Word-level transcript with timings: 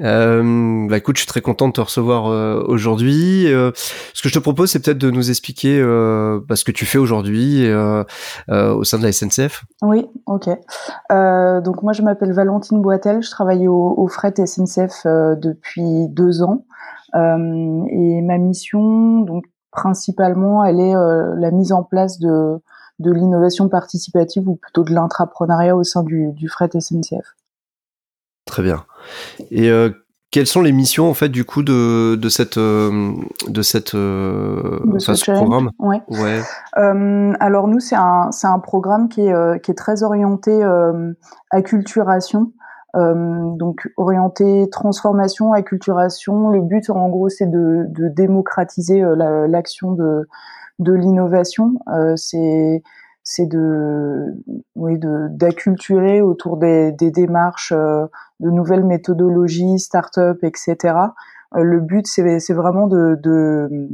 Euh, 0.00 0.86
bah 0.88 0.96
écoute, 0.96 1.16
je 1.16 1.22
suis 1.22 1.28
très 1.28 1.40
content 1.40 1.68
de 1.68 1.72
te 1.72 1.80
recevoir 1.80 2.26
euh, 2.26 2.64
aujourd'hui. 2.66 3.52
Euh, 3.52 3.70
ce 4.14 4.22
que 4.22 4.28
je 4.28 4.34
te 4.34 4.38
propose, 4.38 4.70
c'est 4.70 4.80
peut-être 4.80 4.98
de 4.98 5.10
nous 5.10 5.30
expliquer 5.30 5.78
euh, 5.80 6.40
bah, 6.46 6.56
ce 6.56 6.64
que 6.64 6.72
tu 6.72 6.86
fais 6.86 6.98
aujourd'hui 6.98 7.66
euh, 7.66 8.04
au 8.48 8.84
sein 8.84 8.98
de 8.98 9.02
la 9.02 9.12
SNCF. 9.12 9.64
Oui, 9.82 10.06
ok. 10.26 10.48
donc 11.64 11.82
moi, 11.82 11.92
je 11.92 12.02
m'appelle 12.02 12.32
Valentine 12.32 12.80
Boitel. 12.80 13.22
Je 13.22 13.30
travaille 13.30 13.68
au, 13.68 13.94
au 13.96 14.08
fret 14.08 14.34
SNCF 14.36 15.04
depuis 15.04 16.08
deux 16.08 16.42
ans. 16.42 16.64
et 17.14 18.22
ma 18.22 18.38
mission, 18.38 19.20
donc 19.20 19.44
principalement, 19.70 20.64
elle 20.64 20.80
est 20.80 20.94
la 20.94 21.50
mise 21.50 21.72
en 21.72 21.82
place 21.82 22.18
de, 22.18 22.58
de 22.98 23.12
l'innovation 23.12 23.68
participative 23.68 24.48
ou 24.48 24.56
plutôt 24.56 24.82
de 24.82 24.92
l'intrapreneuriat 24.92 25.76
au 25.76 25.84
sein 25.84 26.02
du, 26.02 26.32
du 26.32 26.48
fret 26.48 26.70
SNCF. 26.78 27.36
Très 28.48 28.62
bien. 28.62 28.86
Et 29.50 29.70
euh, 29.70 29.90
quelles 30.30 30.46
sont 30.46 30.60
les 30.60 30.72
missions 30.72 31.08
en 31.08 31.14
fait 31.14 31.28
du 31.30 31.44
coup 31.44 31.62
de, 31.62 32.16
de 32.16 32.28
cette 32.28 32.58
euh, 32.58 33.12
de 33.48 33.62
cette 33.62 33.94
euh, 33.94 34.80
de 34.84 34.98
ce, 34.98 35.30
programme? 35.32 35.70
ouais. 35.78 36.02
ouais. 36.10 36.42
alors 37.40 37.66
nous 37.66 37.80
c'est 37.80 37.96
un 37.96 38.30
c'est 38.30 38.46
un 38.46 38.58
programme 38.58 39.08
qui 39.08 39.22
est 39.22 39.62
qui 39.62 39.70
est 39.70 39.74
très 39.74 40.02
orienté 40.02 40.62
acculturation. 41.50 42.52
donc 42.94 43.88
orienté 43.96 44.68
transformation, 44.70 45.52
acculturation. 45.52 46.50
Le 46.50 46.60
but 46.60 46.90
en 46.90 47.08
gros 47.08 47.28
c'est 47.30 47.50
de, 47.50 47.86
de 47.88 48.08
démocratiser 48.08 49.02
l'action 49.48 49.92
de 49.92 50.28
de 50.78 50.92
l'innovation. 50.92 51.80
c'est 52.16 52.82
c'est 53.30 53.44
de 53.44 54.42
oui 54.74 54.98
de 54.98 55.28
d'acculturer 55.28 56.22
autour 56.22 56.56
des, 56.56 56.92
des 56.92 57.10
démarches 57.10 57.72
euh, 57.76 58.06
de 58.40 58.48
nouvelles 58.48 58.84
méthodologies 58.84 59.78
start-up 59.78 60.38
etc 60.42 60.94
euh, 61.54 61.62
le 61.62 61.80
but 61.80 62.06
c'est 62.06 62.40
c'est 62.40 62.54
vraiment 62.54 62.86
de, 62.86 63.18
de 63.22 63.90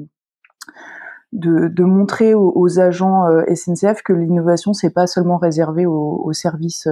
de, 1.32 1.82
montrer 1.82 2.32
aux, 2.32 2.78
agents 2.78 3.26
euh, 3.26 3.42
SNCF 3.52 4.02
que 4.04 4.12
l'innovation 4.12 4.72
c'est 4.72 4.90
pas 4.90 5.08
seulement 5.08 5.36
réservé 5.36 5.84
aux, 5.84 6.22
aux 6.24 6.32
services 6.32 6.88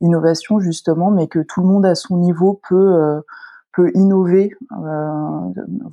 innovation 0.00 0.60
justement 0.60 1.10
mais 1.10 1.28
que 1.28 1.40
tout 1.40 1.60
le 1.60 1.66
monde 1.66 1.84
à 1.84 1.94
son 1.94 2.16
niveau 2.16 2.62
peut 2.66 3.22
peut 3.74 3.90
innover 3.92 4.54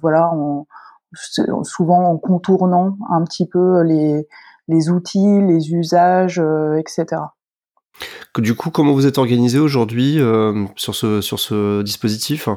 voilà 0.02 0.32
en, 0.32 0.68
souvent 1.64 2.06
en 2.06 2.18
contournant 2.18 2.98
un 3.10 3.26
petit 3.26 3.46
peu 3.46 3.82
les 3.82 4.26
les 4.68 4.90
outils, 4.90 5.42
les 5.42 5.74
usages, 5.74 6.40
euh, 6.40 6.78
etc. 6.78 7.22
Du 8.38 8.56
coup, 8.56 8.72
comment 8.72 8.94
vous 8.94 9.08
êtes 9.08 9.18
organisé 9.18 9.60
aujourd'hui 9.60 10.20
euh, 10.20 10.66
sur 10.76 10.96
ce 10.96 11.22
sur 11.22 11.40
ce 11.40 11.82
dispositif? 11.82 12.50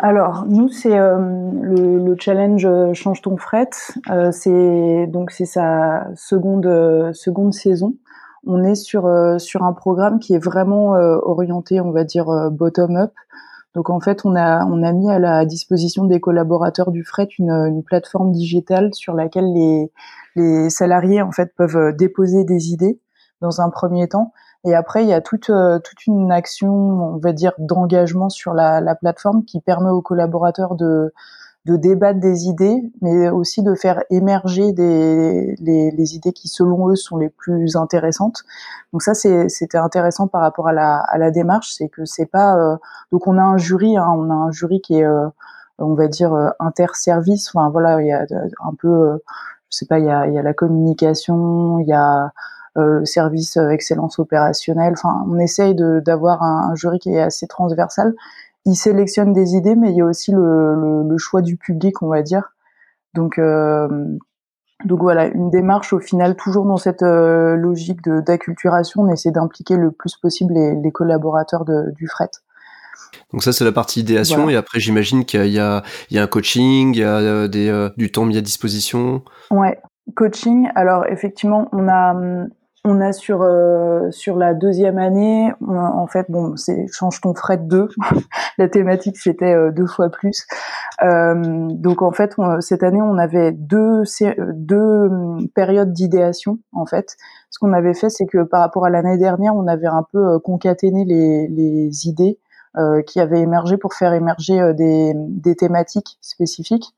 Alors 0.00 0.44
nous 0.46 0.68
c'est 0.68 0.96
euh, 0.96 1.18
le, 1.62 1.98
le, 1.98 2.16
challenge 2.18 2.68
change 2.92 3.22
ton 3.22 3.36
fret, 3.36 3.70
c'est 4.32 5.06
donc 5.08 5.30
c'est 5.30 5.46
sa 5.46 6.06
seconde 6.14 7.12
seconde 7.12 7.54
saison. 7.54 7.94
On 8.46 8.62
est 8.62 8.74
sur 8.74 9.08
sur 9.40 9.62
un 9.62 9.72
programme 9.72 10.18
qui 10.20 10.34
est 10.34 10.44
vraiment 10.44 10.90
orienté, 11.22 11.80
on 11.80 11.90
va 11.90 12.04
dire 12.04 12.26
bottom 12.50 12.96
up. 12.96 13.12
Donc 13.74 13.90
en 13.90 14.00
fait 14.00 14.24
on 14.24 14.36
a 14.36 14.64
on 14.66 14.82
a 14.82 14.92
mis 14.92 15.10
à 15.10 15.18
la 15.18 15.44
disposition 15.44 16.04
des 16.04 16.20
collaborateurs 16.20 16.92
du 16.92 17.04
fret 17.04 17.28
une, 17.38 17.82
plateforme 17.84 18.30
digitale 18.32 18.94
sur 18.94 19.14
laquelle 19.14 19.52
les 19.52 19.92
les 20.36 20.70
salariés 20.70 21.22
en 21.22 21.32
fait 21.32 21.54
peuvent 21.56 21.76
euh, 21.76 21.92
déposer 21.92 22.44
des 22.44 22.70
idées 22.70 23.00
dans 23.40 23.60
un 23.60 23.70
premier 23.70 24.08
temps. 24.08 24.32
Et 24.64 24.74
après 24.74 25.02
il 25.02 25.08
y 25.08 25.12
a 25.12 25.20
toute 25.20 25.50
euh, 25.50 25.80
toute 25.80 26.06
une 26.06 26.30
action 26.30 26.72
on 26.72 27.18
va 27.18 27.32
dire 27.32 27.52
d'engagement 27.58 28.28
sur 28.28 28.54
la, 28.54 28.94
plateforme 28.94 29.44
qui 29.44 29.60
permet 29.60 29.90
aux 29.90 30.02
collaborateurs 30.02 30.76
de 30.76 31.12
de 31.66 31.76
débattre 31.76 32.20
des 32.20 32.44
idées 32.46 32.82
mais 33.00 33.28
aussi 33.30 33.62
de 33.62 33.74
faire 33.74 34.02
émerger 34.10 34.72
des 34.72 35.56
les, 35.60 35.90
les 35.90 36.14
idées 36.14 36.32
qui 36.32 36.48
selon 36.48 36.88
eux 36.88 36.96
sont 36.96 37.16
les 37.16 37.30
plus 37.30 37.76
intéressantes 37.76 38.44
donc 38.92 39.02
ça 39.02 39.14
c'était 39.14 39.78
intéressant 39.78 40.28
par 40.28 40.42
rapport 40.42 40.68
à 40.68 40.72
la 40.72 40.98
à 40.98 41.18
la 41.18 41.30
démarche 41.30 41.74
c'est 41.76 41.88
que 41.88 42.04
c'est 42.04 42.26
pas 42.26 42.56
euh, 42.56 42.76
donc 43.12 43.26
on 43.26 43.38
a 43.38 43.42
un 43.42 43.56
jury 43.56 43.96
hein, 43.96 44.08
on 44.08 44.30
a 44.30 44.34
un 44.34 44.50
jury 44.50 44.80
qui 44.80 44.98
est 45.00 45.06
on 45.78 45.94
va 45.94 46.08
dire 46.08 46.34
interservice 46.60 47.50
enfin 47.54 47.70
voilà 47.70 48.00
il 48.00 48.08
y 48.08 48.12
a 48.12 48.26
un 48.60 48.74
peu 48.78 49.18
je 49.74 49.78
sais 49.78 49.86
pas, 49.86 49.98
il 49.98 50.04
y 50.06 50.10
a, 50.10 50.28
y 50.28 50.38
a 50.38 50.42
la 50.42 50.54
communication, 50.54 51.80
il 51.80 51.88
y 51.88 51.92
a 51.92 52.32
euh, 52.76 53.00
le 53.00 53.04
service 53.04 53.56
euh, 53.56 53.70
excellence 53.70 54.20
opérationnelle. 54.20 54.92
Enfin, 54.92 55.24
on 55.28 55.38
essaye 55.38 55.74
d'avoir 55.74 56.42
un, 56.42 56.74
jury 56.76 57.00
qui 57.00 57.10
est 57.10 57.20
assez 57.20 57.48
transversal. 57.48 58.14
Il 58.66 58.74
sélectionne 58.74 59.32
des 59.32 59.54
idées, 59.54 59.76
mais 59.76 59.90
il 59.90 59.96
y 59.96 60.00
a 60.00 60.06
aussi 60.06 60.32
le, 60.32 60.74
le, 60.74 61.08
le 61.08 61.18
choix 61.18 61.42
du 61.42 61.56
public, 61.56 62.02
on 62.02 62.08
va 62.08 62.22
dire. 62.22 62.54
Donc, 63.14 63.38
euh, 63.38 63.88
donc 64.84 65.00
voilà, 65.00 65.26
une 65.26 65.50
démarche 65.50 65.92
au 65.92 66.00
final 66.00 66.36
toujours 66.36 66.66
dans 66.66 66.76
cette 66.76 67.02
euh, 67.02 67.56
logique 67.56 68.02
d'acculturation. 68.08 69.02
On 69.02 69.08
essaie 69.08 69.30
d'impliquer 69.30 69.76
le 69.76 69.90
plus 69.92 70.16
possible 70.16 70.54
les, 70.54 70.74
les 70.74 70.92
collaborateurs 70.92 71.64
de, 71.64 71.92
du 71.96 72.08
fret. 72.08 72.30
Donc 73.32 73.42
ça 73.42 73.52
c'est 73.52 73.64
la 73.64 73.72
partie 73.72 74.00
idéation 74.00 74.48
et 74.50 74.56
après 74.56 74.80
j'imagine 74.80 75.24
qu'il 75.24 75.46
y, 75.46 75.58
a, 75.58 75.82
un 76.12 76.26
coaching, 76.26 76.94
il 76.94 77.00
y 77.00 77.04
a 77.04 77.48
des, 77.48 77.68
euh, 77.68 77.90
du 77.96 78.10
temps 78.10 78.24
mis 78.24 78.36
à 78.36 78.40
disposition. 78.40 79.22
Ouais, 79.50 79.80
coaching. 80.16 80.68
Alors 80.74 81.06
effectivement 81.06 81.68
on 81.72 81.88
a 81.88 82.12
hum, 82.12 82.48
on 82.84 83.00
a 83.00 83.12
sur 83.12 83.42
euh, 83.42 84.10
sur 84.10 84.36
la 84.36 84.54
deuxième 84.54 84.98
année, 84.98 85.52
en 85.66 86.06
fait, 86.06 86.26
bon, 86.28 86.56
c'est 86.56 86.86
change 86.92 87.20
ton 87.20 87.34
frais 87.34 87.56
de 87.56 87.64
deux. 87.64 87.88
la 88.58 88.68
thématique 88.68 89.16
c'était 89.16 89.70
deux 89.72 89.86
fois 89.86 90.10
plus. 90.10 90.46
donc 91.00 92.02
en 92.02 92.12
fait, 92.12 92.34
cette 92.60 92.82
année, 92.82 93.02
on 93.02 93.18
avait 93.18 93.52
deux 93.52 94.02
deux 94.52 95.08
hum, 95.08 95.48
périodes 95.54 95.92
d'idéation. 95.92 96.58
En 96.72 96.86
fait, 96.86 97.16
ce 97.50 97.58
qu'on 97.58 97.72
avait 97.72 97.94
fait, 97.94 98.10
c'est 98.10 98.26
que 98.26 98.42
par 98.42 98.60
rapport 98.60 98.86
à 98.86 98.90
l'année 98.90 99.18
dernière, 99.18 99.54
on 99.56 99.66
avait 99.66 99.86
un 99.86 100.04
peu 100.12 100.38
concaténé 100.40 101.04
les 101.04 101.48
les 101.48 102.08
idées 102.08 102.38
euh, 102.76 103.02
qui 103.02 103.20
avait 103.20 103.38
émergé 103.40 103.76
pour 103.76 103.94
faire 103.94 104.12
émerger 104.14 104.60
euh, 104.60 104.72
des, 104.72 105.12
des, 105.14 105.54
thématiques 105.54 106.18
spécifiques. 106.20 106.92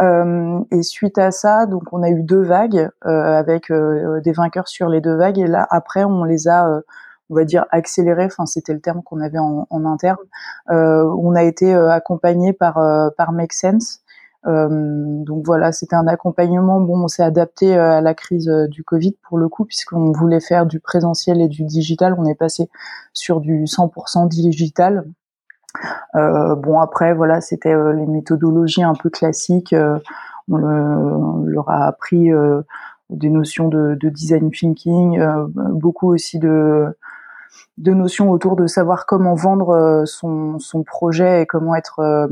Euh, 0.00 0.60
et 0.70 0.82
suite 0.82 1.18
à 1.18 1.30
ça, 1.30 1.66
donc 1.66 1.84
on 1.92 2.02
a 2.02 2.10
eu 2.10 2.22
deux 2.22 2.42
vagues 2.42 2.90
avec 3.02 3.72
des 3.72 4.32
vainqueurs 4.32 4.68
sur 4.68 4.88
les 4.88 5.00
deux 5.00 5.16
vagues. 5.16 5.38
Et 5.38 5.46
là, 5.46 5.66
après, 5.70 6.04
on 6.04 6.24
les 6.24 6.48
a 6.48 6.82
on 7.28 7.34
va 7.34 7.44
dire 7.44 7.66
accélérés, 7.72 8.26
enfin 8.26 8.46
c'était 8.46 8.72
le 8.72 8.80
terme 8.80 9.02
qu'on 9.02 9.20
avait 9.20 9.38
en, 9.38 9.66
en 9.68 9.84
interne. 9.84 10.18
Euh, 10.70 11.04
on 11.18 11.34
a 11.34 11.42
été 11.42 11.74
accompagné 11.74 12.52
par 12.52 12.74
par 13.16 13.32
Make 13.32 13.52
Sense, 13.52 14.02
euh, 14.46 14.68
donc 15.24 15.44
voilà, 15.44 15.72
c'était 15.72 15.96
un 15.96 16.06
accompagnement. 16.06 16.80
Bon, 16.80 17.02
on 17.02 17.08
s'est 17.08 17.22
adapté 17.22 17.76
euh, 17.76 17.98
à 17.98 18.00
la 18.00 18.14
crise 18.14 18.48
euh, 18.48 18.68
du 18.68 18.84
Covid 18.84 19.16
pour 19.28 19.38
le 19.38 19.48
coup, 19.48 19.64
puisqu'on 19.64 20.12
voulait 20.12 20.40
faire 20.40 20.66
du 20.66 20.78
présentiel 20.80 21.40
et 21.40 21.48
du 21.48 21.64
digital. 21.64 22.14
On 22.18 22.26
est 22.26 22.34
passé 22.34 22.68
sur 23.12 23.40
du 23.40 23.64
100% 23.64 24.28
digital. 24.28 25.04
Euh, 26.14 26.54
bon 26.54 26.80
après 26.80 27.14
voilà 27.14 27.40
c'était 27.40 27.74
les 27.94 28.06
méthodologies 28.06 28.82
un 28.82 28.94
peu 28.94 29.10
classiques 29.10 29.74
on, 30.48 31.42
leur 31.44 31.68
a 31.68 31.86
appris 31.86 32.30
des 33.10 33.30
notions 33.30 33.68
de, 33.68 33.96
de 34.00 34.08
design 34.08 34.50
thinking 34.50 35.20
beaucoup 35.54 36.12
aussi 36.12 36.38
de 36.38 36.96
de 37.78 37.92
notions 37.92 38.30
autour 38.30 38.56
de 38.56 38.66
savoir 38.66 39.06
comment 39.06 39.34
vendre 39.34 40.04
son, 40.06 40.58
son 40.58 40.82
projet 40.82 41.42
et 41.42 41.46
comment 41.46 41.74
être 41.74 42.28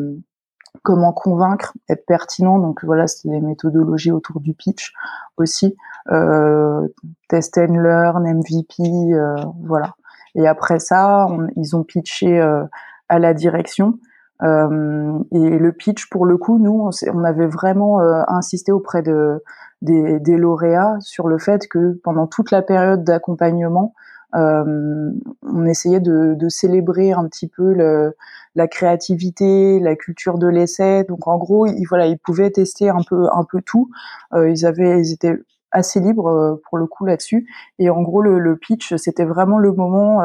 comment 0.83 1.13
convaincre, 1.13 1.73
être 1.89 2.05
pertinent. 2.07 2.59
Donc 2.59 2.85
voilà, 2.85 3.07
c'est 3.07 3.29
des 3.29 3.41
méthodologies 3.41 4.13
autour 4.13 4.41
du 4.41 4.55
pitch 4.55 4.93
aussi, 5.37 5.77
euh, 6.11 6.87
test 7.29 7.59
and 7.59 7.75
learn, 7.81 8.27
MVP, 8.27 8.83
euh, 8.83 9.37
voilà. 9.65 9.95
Et 10.35 10.47
après 10.49 10.81
ça, 10.81 11.29
ils 11.57 11.77
ont 11.77 11.85
pitché 11.85 12.41
euh, 12.41 12.65
à 13.09 13.19
la 13.19 13.35
direction. 13.35 13.99
Euh, 14.43 15.19
et 15.33 15.59
le 15.59 15.73
pitch, 15.73 16.09
pour 16.11 16.27
le 16.27 16.37
coup, 16.37 16.59
nous, 16.59 16.91
on, 17.13 17.25
avait 17.25 17.47
vraiment 17.47 18.01
euh, 18.01 18.23
insisté 18.29 18.73
auprès 18.73 19.03
de 19.03 19.43
des, 19.83 20.19
des, 20.19 20.37
lauréats 20.37 20.97
sur 21.01 21.29
le 21.29 21.39
fait 21.39 21.69
que 21.69 22.01
pendant 22.03 22.27
toute 22.27 22.51
la 22.51 22.63
période 22.63 23.05
d'accompagnement, 23.05 23.95
on 24.33 25.65
essayait 25.65 26.01
de, 26.01 26.35
de, 26.35 26.49
célébrer 26.49 27.13
un 27.13 27.29
petit 27.29 27.47
peu 27.47 27.73
le, 27.73 28.17
la 28.57 28.67
créativité, 28.67 29.79
la 29.79 29.95
culture 29.95 30.39
de 30.39 30.49
l'essai. 30.49 31.05
Donc 31.05 31.29
en 31.29 31.39
gros, 31.39 31.67
ils, 31.67 31.85
voilà, 31.89 32.07
ils 32.07 32.19
pouvaient 32.19 32.51
tester 32.51 32.89
un 32.89 33.03
peu 33.09 33.29
un 33.33 33.45
peu 33.45 33.63
tout. 33.63 33.91
ils 34.35 34.67
avaient, 34.67 35.01
ils 35.01 35.13
étaient 35.13 35.39
assez 35.75 36.01
libre 36.01 36.61
pour 36.65 36.79
le 36.79 36.87
coup 36.87 37.05
là-dessus. 37.05 37.47
Et 37.79 37.91
en 37.91 38.01
gros, 38.01 38.23
le, 38.23 38.57
pitch, 38.57 38.95
c'était 38.97 39.27
vraiment 39.27 39.59
le 39.59 39.73
moment 39.73 40.23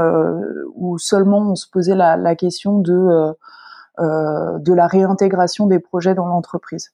où 0.76 0.98
seulement 0.98 1.40
on 1.40 1.56
se 1.56 1.68
posait 1.70 1.96
la, 1.96 2.36
question 2.36 2.80
de 2.80 3.36
euh, 4.00 4.60
de 4.60 4.74
la 4.74 4.88
réintégration 4.88 5.68
des 5.68 5.80
projets 5.80 6.16
dans 6.16 6.26
l'entreprise. 6.26 6.92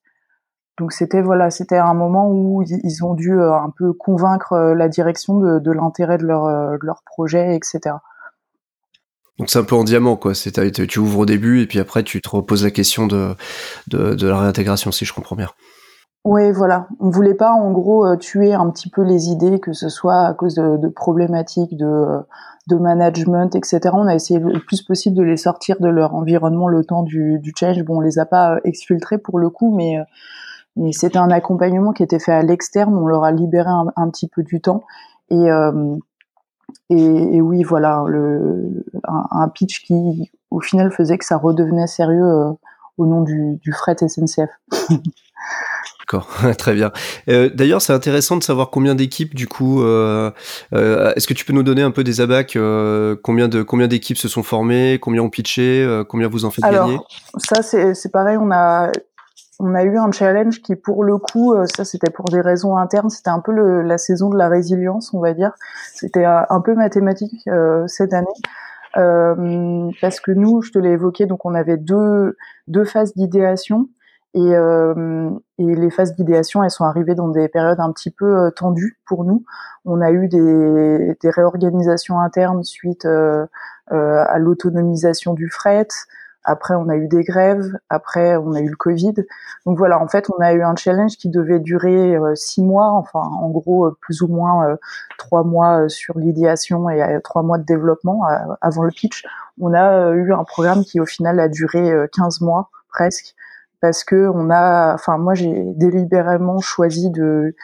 Donc 0.79 0.91
c'était 0.91 1.21
voilà, 1.21 1.51
c'était 1.51 1.77
un 1.77 1.93
moment 1.93 2.31
où 2.31 2.63
ils 2.63 3.05
ont 3.05 3.13
dû 3.13 3.31
euh, 3.31 3.53
un 3.53 3.69
peu 3.69 3.93
convaincre 3.93 4.53
euh, 4.53 4.73
la 4.73 4.89
direction 4.89 5.37
de, 5.37 5.71
l'intérêt 5.71 6.17
de 6.17 6.25
leur, 6.25 7.03
projet, 7.05 7.55
etc. 7.55 7.97
Donc 9.37 9.51
c'est 9.51 9.59
un 9.59 9.63
peu 9.63 9.75
en 9.75 9.83
diamant, 9.83 10.15
quoi. 10.15 10.33
C'est 10.33 10.71
tu 10.87 10.97
ouvres 10.97 11.19
au 11.19 11.25
début 11.27 11.61
et 11.61 11.67
puis 11.67 11.77
après 11.77 12.01
tu 12.01 12.21
te 12.21 12.29
reposes 12.29 12.63
la 12.63 12.71
question 12.71 13.05
de, 13.05 13.35
de 13.87 14.27
la 14.27 14.39
réintégration, 14.39 14.91
si 14.91 15.05
je 15.05 15.13
comprends 15.13 15.35
bien. 15.35 15.49
Oui, 16.25 16.51
voilà. 16.51 16.87
On 16.99 17.09
voulait 17.09 17.35
pas, 17.35 17.53
en 17.53 17.71
gros, 17.71 18.15
tuer 18.17 18.53
un 18.53 18.69
petit 18.71 18.89
peu 18.89 19.03
les 19.03 19.29
idées, 19.29 19.59
que 19.59 19.73
ce 19.73 19.89
soit 19.89 20.25
à 20.25 20.33
cause 20.33 20.55
de, 20.55 20.87
problématiques 20.89 21.77
de 21.77 22.19
de 22.67 22.75
management, 22.77 23.55
etc. 23.55 23.79
On 23.93 24.07
a 24.07 24.15
essayé 24.15 24.39
le 24.39 24.59
plus 24.59 24.81
possible 24.81 25.15
de 25.15 25.23
les 25.23 25.37
sortir 25.37 25.77
de 25.79 25.87
leur 25.87 26.15
environnement 26.15 26.67
le 26.67 26.83
temps 26.83 27.03
du, 27.03 27.39
du 27.39 27.53
change. 27.57 27.81
Bon, 27.83 27.97
on 27.97 28.01
les 28.01 28.19
a 28.19 28.25
pas 28.25 28.55
euh, 28.55 28.59
exfiltrés 28.63 29.17
pour 29.17 29.39
le 29.39 29.49
coup, 29.49 29.75
mais 29.75 29.99
euh, 29.99 30.03
mais 30.77 30.91
c'était 30.91 31.19
un 31.19 31.29
accompagnement 31.29 31.93
qui 31.93 32.03
était 32.03 32.19
fait 32.19 32.33
à 32.33 32.41
l'externe. 32.41 32.95
On 32.95 33.07
leur 33.07 33.23
a 33.23 33.31
libéré 33.31 33.69
un, 33.69 34.09
petit 34.09 34.27
peu 34.27 34.43
du 34.43 34.59
temps 34.59 34.83
et 35.29 35.49
euh, 35.49 35.71
oui, 36.89 37.63
voilà, 37.63 38.03
le, 38.07 38.83
un, 39.05 39.47
pitch 39.47 39.85
qui, 39.85 40.31
au 40.51 40.59
final, 40.59 40.91
faisait 40.91 41.17
que 41.17 41.23
ça 41.23 41.37
redevenait 41.37 41.87
sérieux 41.87 42.29
au 42.97 43.05
nom 43.05 43.21
du 43.21 43.71
fret 43.71 43.95
SNCF. 44.05 44.49
D'accord, 45.99 46.27
très 46.57 46.73
bien. 46.73 46.91
Euh, 47.29 47.49
D'ailleurs, 47.53 47.81
c'est 47.81 47.93
intéressant 47.93 48.37
de 48.37 48.43
savoir 48.43 48.69
combien 48.69 48.95
d'équipes, 48.95 49.35
du 49.35 49.47
coup, 49.47 49.83
euh, 49.83 50.31
euh, 50.73 51.13
est-ce 51.15 51.27
que 51.27 51.33
tu 51.33 51.45
peux 51.45 51.53
nous 51.53 51.63
donner 51.63 51.81
un 51.81 51.91
peu 51.91 52.03
des 52.03 52.21
abacs 52.21 52.55
euh, 52.55 53.15
Combien 53.23 53.47
de 53.47 53.63
combien 53.63 53.87
d'équipes 53.87 54.17
se 54.17 54.27
sont 54.27 54.43
formées 54.43 54.99
Combien 55.01 55.21
ont 55.21 55.29
pitché 55.29 55.83
euh, 55.83 56.03
Combien 56.03 56.27
vous 56.27 56.45
en 56.45 56.51
faites 56.51 56.63
Alors, 56.63 56.87
gagner? 56.87 56.99
Ça, 57.37 57.61
c'est 57.61 58.11
pareil. 58.11 58.37
On 58.39 58.51
a 58.51 58.91
on 59.59 59.73
a 59.73 59.83
eu 59.83 59.97
un 59.97 60.11
challenge 60.11 60.61
qui, 60.61 60.75
pour 60.75 61.05
le 61.05 61.17
coup, 61.17 61.55
ça 61.75 61.85
c'était 61.85 62.11
pour 62.11 62.25
des 62.25 62.41
raisons 62.41 62.75
internes. 62.75 63.09
C'était 63.09 63.29
un 63.29 63.39
peu 63.39 63.53
le, 63.53 63.83
la 63.83 63.97
saison 63.97 64.29
de 64.29 64.37
la 64.37 64.49
résilience, 64.49 65.13
on 65.13 65.21
va 65.21 65.33
dire. 65.33 65.53
C'était 65.93 66.25
un 66.25 66.61
peu 66.61 66.75
mathématique 66.75 67.47
cette 67.87 68.13
année. 68.13 68.27
Euh, 68.97 69.91
parce 70.01 70.19
que 70.19 70.31
nous, 70.31 70.61
je 70.61 70.71
te 70.71 70.79
l'ai 70.79 70.91
évoqué, 70.91 71.25
donc 71.25 71.45
on 71.45 71.53
avait 71.53 71.77
deux, 71.77 72.37
deux 72.67 72.85
phases 72.85 73.13
d'idéation. 73.15 73.89
Et, 74.35 74.53
euh, 74.53 75.29
et, 75.57 75.75
les 75.75 75.89
phases 75.89 76.13
d'idéation, 76.13 76.61
elles 76.61 76.69
sont 76.69 76.83
arrivées 76.83 77.15
dans 77.15 77.29
des 77.29 77.47
périodes 77.47 77.79
un 77.79 77.93
petit 77.93 78.11
peu 78.11 78.47
euh, 78.47 78.51
tendues 78.51 78.99
pour 79.05 79.23
nous. 79.23 79.45
On 79.85 80.01
a 80.01 80.11
eu 80.11 80.27
des, 80.27 81.17
des 81.21 81.29
réorganisations 81.29 82.19
internes 82.19 82.61
suite 82.63 83.05
euh, 83.05 83.45
euh 83.93 84.25
à 84.27 84.37
l'autonomisation 84.37 85.33
du 85.33 85.49
fret. 85.49 85.87
Après, 86.43 86.75
on 86.75 86.89
a 86.89 86.97
eu 86.97 87.07
des 87.07 87.23
grèves. 87.23 87.71
Après, 87.89 88.35
on 88.35 88.53
a 88.53 88.59
eu 88.59 88.67
le 88.67 88.75
Covid. 88.75 89.13
Donc 89.65 89.77
voilà, 89.77 90.01
en 90.01 90.07
fait, 90.09 90.29
on 90.37 90.41
a 90.41 90.51
eu 90.53 90.63
un 90.63 90.75
challenge 90.75 91.15
qui 91.15 91.29
devait 91.29 91.59
durer 91.61 92.17
euh, 92.17 92.35
six 92.35 92.61
mois, 92.61 92.91
enfin, 92.91 93.21
en 93.21 93.49
gros, 93.49 93.89
plus 94.01 94.21
ou 94.21 94.27
moins 94.27 94.77
trois 95.17 95.45
mois 95.45 95.87
sur 95.87 96.19
l'idéation 96.19 96.89
et 96.89 97.19
trois 97.23 97.41
mois 97.41 97.57
de 97.57 97.63
développement 97.63 98.23
avant 98.59 98.83
le 98.83 98.91
pitch. 98.91 99.23
On 99.61 99.73
a 99.73 100.11
eu 100.11 100.33
un 100.33 100.43
programme 100.43 100.83
qui, 100.83 100.99
au 100.99 101.05
final, 101.05 101.39
a 101.39 101.47
duré 101.47 101.89
15 102.11 102.41
mois 102.41 102.69
presque 102.89 103.35
parce 103.85 104.03
que 104.03 104.27
on 104.33 104.49
a, 104.49 104.95
enfin 104.95 105.19
moi 105.19 105.35
j'ai 105.35 105.63
délibérément 105.75 106.59
choisi 106.59 107.11
de, 107.11 107.55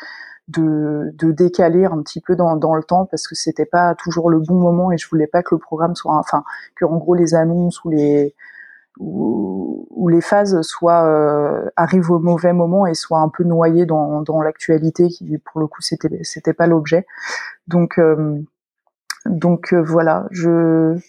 de, 0.48 1.32
décaler 1.32 1.86
un 1.86 2.00
petit 2.04 2.22
peu 2.22 2.36
dans, 2.36 2.56
dans 2.58 2.76
le 2.76 2.84
temps 2.84 3.08
parce 3.08 3.28
que 3.28 3.34
c'était 3.34 3.66
pas 3.66 3.96
toujours 3.96 4.30
le 4.30 4.40
bon 4.40 4.54
moment 4.54 4.92
et 4.92 5.00
je 5.00 5.10
voulais 5.10 5.26
pas 5.26 5.42
que 5.42 5.56
le 5.56 5.60
programme 5.60 5.96
soit, 5.96 6.16
enfin 6.16 6.44
que 6.76 6.86
en 6.86 6.98
gros 6.98 7.16
les 7.16 7.34
annonces 7.34 7.84
ou 7.84 7.90
les 7.90 8.36
ou, 9.00 10.08
les 10.10 10.22
phases 10.22 10.62
soient 10.62 11.06
euh, 11.06 11.68
arrivent 11.76 12.12
au 12.12 12.20
mauvais 12.20 12.54
moment 12.54 12.86
et 12.86 12.94
soient 12.94 13.22
un 13.22 13.30
peu 13.30 13.44
noyées 13.44 13.88
dans, 13.88 14.22
dans 14.22 14.44
l'actualité 14.44 15.08
qui 15.08 15.40
pour 15.40 15.60
le 15.60 15.66
coup 15.66 15.82
c'était 15.82 16.24
c'était 16.24 16.54
pas 16.54 16.68
l'objet. 16.68 17.08
Donc 17.68 17.98
euh, 17.98 18.40
donc 19.26 19.74
euh, 19.74 19.82
voilà 19.82 20.28
je 20.30 21.00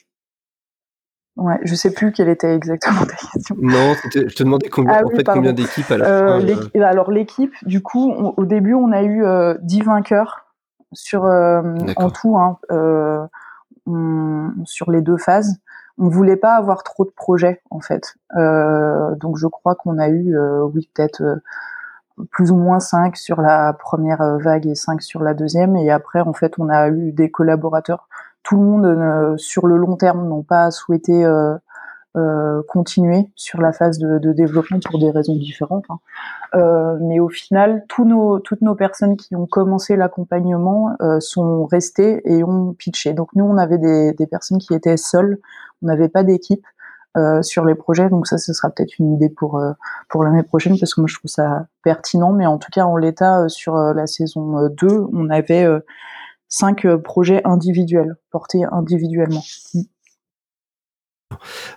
Ouais, 1.37 1.59
je 1.63 1.75
sais 1.75 1.93
plus 1.93 2.13
quelle 2.13 2.29
était 2.29 2.55
exactement 2.55 3.07
ta 3.07 3.17
question. 3.17 3.57
Non, 3.59 3.95
je 4.15 4.35
te 4.35 4.43
demandais 4.43 4.69
combien, 4.69 4.99
ah 4.99 5.07
en 5.07 5.09
fait, 5.09 5.25
combien 5.25 5.53
d'équipes 5.53 5.91
à 5.91 5.97
la 5.97 6.07
euh, 6.07 6.41
fin, 6.41 6.71
euh... 6.77 6.83
Alors 6.85 7.11
l'équipe, 7.11 7.55
du 7.63 7.83
coup, 7.83 8.13
au 8.13 8.45
début, 8.45 8.75
on 8.75 8.93
a 8.93 9.03
eu 9.03 9.25
euh, 9.25 9.55
10 9.63 9.83
vainqueurs 9.83 10.45
sur 10.93 11.25
euh, 11.25 11.63
en 11.97 12.11
tout, 12.11 12.37
hein, 12.37 12.59
on, 13.87 14.51
sur 14.67 14.91
les 14.91 15.01
deux 15.01 15.17
phases. 15.17 15.59
On 15.99 16.09
voulait 16.09 16.37
pas 16.37 16.55
avoir 16.55 16.83
trop 16.83 17.05
de 17.05 17.11
projets 17.11 17.63
en 17.71 17.81
fait, 17.81 18.15
donc 18.35 19.37
je 19.37 19.47
crois 19.47 19.75
qu'on 19.75 19.99
a 19.99 20.09
eu, 20.09 20.37
oui, 20.75 20.91
peut-être 20.95 21.23
plus 22.31 22.51
ou 22.51 22.57
moins 22.57 22.81
5 22.81 23.17
sur 23.17 23.41
la 23.41 23.73
première 23.73 24.39
vague 24.39 24.67
et 24.67 24.75
5 24.75 25.01
sur 25.03 25.23
la 25.23 25.33
deuxième, 25.33 25.77
et 25.77 25.91
après, 25.91 26.21
en 26.21 26.33
fait, 26.33 26.55
on 26.59 26.69
a 26.69 26.89
eu 26.89 27.13
des 27.13 27.31
collaborateurs 27.31 28.09
tout 28.43 28.57
le 28.57 28.63
monde 28.63 28.85
euh, 28.85 29.37
sur 29.37 29.67
le 29.67 29.77
long 29.77 29.97
terme 29.97 30.29
n'ont 30.29 30.43
pas 30.43 30.71
souhaité 30.71 31.25
euh, 31.25 31.55
euh, 32.15 32.61
continuer 32.69 33.27
sur 33.37 33.63
la 33.63 33.73
phase 33.73 33.99
de, 33.99 34.19
de, 34.19 34.33
développement 34.33 34.81
pour 34.85 34.99
des 34.99 35.11
raisons 35.11 35.35
différentes. 35.35 35.87
Hein. 35.89 35.99
Euh, 36.55 36.99
mais 37.01 37.21
au 37.21 37.31
final, 37.31 37.85
tous 37.89 38.05
nos, 38.05 38.39
toutes 38.39 38.61
nos 38.61 38.75
personnes 38.75 39.17
qui 39.17 39.35
ont 39.35 39.47
commencé 39.47 39.97
l'accompagnement 39.97 40.95
euh, 41.01 41.21
sont 41.21 41.65
restées 41.65 42.21
et 42.31 42.45
ont 42.45 42.75
pitché. 42.75 43.15
Donc 43.15 43.31
nous, 43.35 43.45
on 43.45 43.57
avait 43.57 43.79
des, 43.79 44.13
des 44.13 44.27
personnes 44.27 44.59
qui 44.59 44.75
étaient 44.75 44.99
seules, 44.99 45.39
on 45.83 45.87
n'avait 45.87 46.11
pas 46.11 46.23
d'équipe 46.23 46.67
euh, 47.17 47.41
sur 47.41 47.65
les 47.65 47.75
projets. 47.75 48.11
Donc 48.11 48.27
ça, 48.27 48.37
ce 48.37 48.53
sera 48.53 48.69
peut-être 48.69 48.99
une 48.99 49.15
idée 49.15 49.31
pour 49.31 49.63
pour 50.11 50.23
l'année 50.23 50.43
prochaine 50.43 50.79
parce 50.79 50.95
que 50.95 51.01
moi, 51.01 51.09
je 51.09 51.17
trouve 51.17 51.31
ça 51.31 51.67
pertinent. 51.83 52.33
Mais 52.33 52.45
en 52.45 52.59
tout 52.59 52.71
cas, 52.71 52.85
en 52.85 52.99
l'état, 52.99 53.49
sur 53.49 53.75
la 53.75 54.07
saison 54.07 54.69
2, 54.69 55.07
on 55.15 55.31
avait 55.31 55.67
cinq 56.53 56.85
euh, 56.85 56.99
projets 56.99 57.41
individuels, 57.45 58.17
portés 58.31 58.63
individuellement. 58.71 59.43
Mm. 59.75 59.81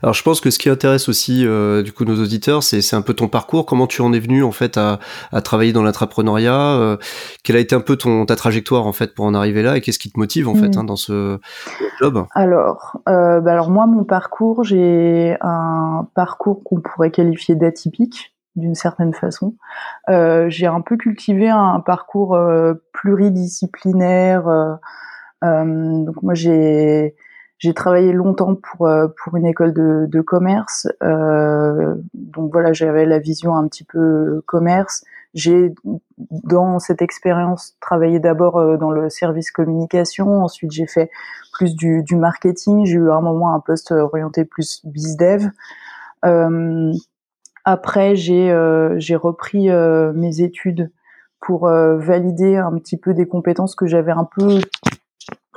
Alors 0.04 0.14
je 0.14 0.22
pense 0.22 0.42
que 0.42 0.52
ce 0.52 0.60
qui 0.60 0.70
intéresse 0.70 1.08
aussi 1.08 1.48
euh, 1.48 1.82
du 1.82 1.94
coup 1.94 2.04
nos 2.04 2.22
auditeurs, 2.22 2.62
c'est 2.62 2.94
un 2.94 3.02
peu 3.02 3.14
ton 3.14 3.30
parcours, 3.30 3.66
comment 3.66 3.88
tu 3.88 4.02
en 4.02 4.12
es 4.12 4.20
venu 4.20 4.44
en 4.44 4.52
fait 4.52 4.78
à, 4.78 5.00
à 5.32 5.42
travailler 5.42 5.72
dans 5.72 5.82
l'entrepreneuriat, 5.82 6.76
euh, 6.76 6.98
quelle 7.42 7.56
a 7.56 7.60
été 7.60 7.74
un 7.74 7.80
peu 7.80 7.96
ton 7.96 8.26
ta 8.26 8.36
trajectoire 8.36 8.86
en 8.86 8.92
fait 8.92 9.16
pour 9.16 9.24
en 9.24 9.34
arriver 9.34 9.64
là 9.64 9.78
et 9.78 9.82
qu'est-ce 9.82 9.98
qui 9.98 10.12
te 10.12 10.20
motive 10.20 10.50
en 10.50 10.56
fait 10.56 10.76
mm. 10.76 10.80
hein, 10.80 10.84
dans 10.84 10.98
ce 10.98 11.40
job? 12.02 12.26
Alors 12.36 13.00
euh, 13.08 13.40
bah 13.40 13.54
alors 13.54 13.72
moi 13.72 13.88
mon 13.88 14.04
parcours, 14.04 14.66
j'ai 14.66 15.38
un 15.40 16.06
parcours 16.16 16.62
qu'on 16.66 16.82
pourrait 16.82 17.12
qualifier 17.12 17.56
d'atypique 17.56 18.35
d'une 18.56 18.76
certaine 18.76 19.14
façon. 19.14 19.56
Euh, 20.10 20.50
j'ai 20.50 20.68
un 20.68 20.82
peu 20.82 20.98
cultivé 20.98 21.50
un 21.50 21.80
parcours 21.80 22.36
euh, 22.36 22.74
pluridisciplinaire. 22.94 24.48
Euh, 24.48 24.76
euh 25.44 26.04
donc 26.06 26.24
moi 26.24 26.34
j'ai 26.34 27.16
j'ai 27.58 27.74
travaillé 27.74 28.12
longtemps 28.14 28.56
pour 28.56 28.88
euh, 28.88 29.08
pour 29.24 29.36
une 29.38 29.46
école 29.46 29.74
de, 29.74 30.08
de 30.10 30.22
commerce. 30.22 30.88
donc 32.14 32.52
voilà, 32.52 32.74
j'avais 32.74 33.06
la 33.06 33.20
vision 33.20 33.56
un 33.56 33.68
petit 33.68 33.84
peu 33.84 34.42
commerce. 34.46 35.04
J'ai 35.34 35.74
dans 36.18 36.80
cette 36.80 37.02
expérience 37.02 37.76
travaillé 37.82 38.20
d'abord 38.20 38.78
dans 38.78 38.92
le 38.92 39.10
service 39.10 39.52
communication. 39.52 40.44
Ensuite 40.44 40.72
j'ai 40.72 40.88
fait 40.88 41.10
plus 41.54 41.76
du, 41.76 42.04
du 42.04 42.16
marketing. 42.16 42.86
J'ai 42.86 42.96
eu 42.96 43.10
à 43.10 43.16
un 43.16 43.22
moment 43.22 43.54
un 43.54 43.60
poste 43.60 43.92
orienté 43.92 44.46
plus 44.46 44.82
bizdev. 44.86 45.50
Euh, 46.26 46.94
après, 47.66 48.16
j'ai 48.16 48.52
euh, 48.52 48.94
j'ai 49.00 49.16
repris 49.16 49.72
euh, 49.72 50.14
mes 50.14 50.42
études 50.42 50.92
pour 51.42 51.68
euh, 51.68 51.98
valider 51.98 52.58
un 52.58 52.72
petit 52.78 52.96
peu 52.96 53.16
des 53.16 53.28
compétences 53.28 53.76
que 53.76 53.88
j'avais 53.88 54.12
un 54.12 54.24
peu, 54.24 54.60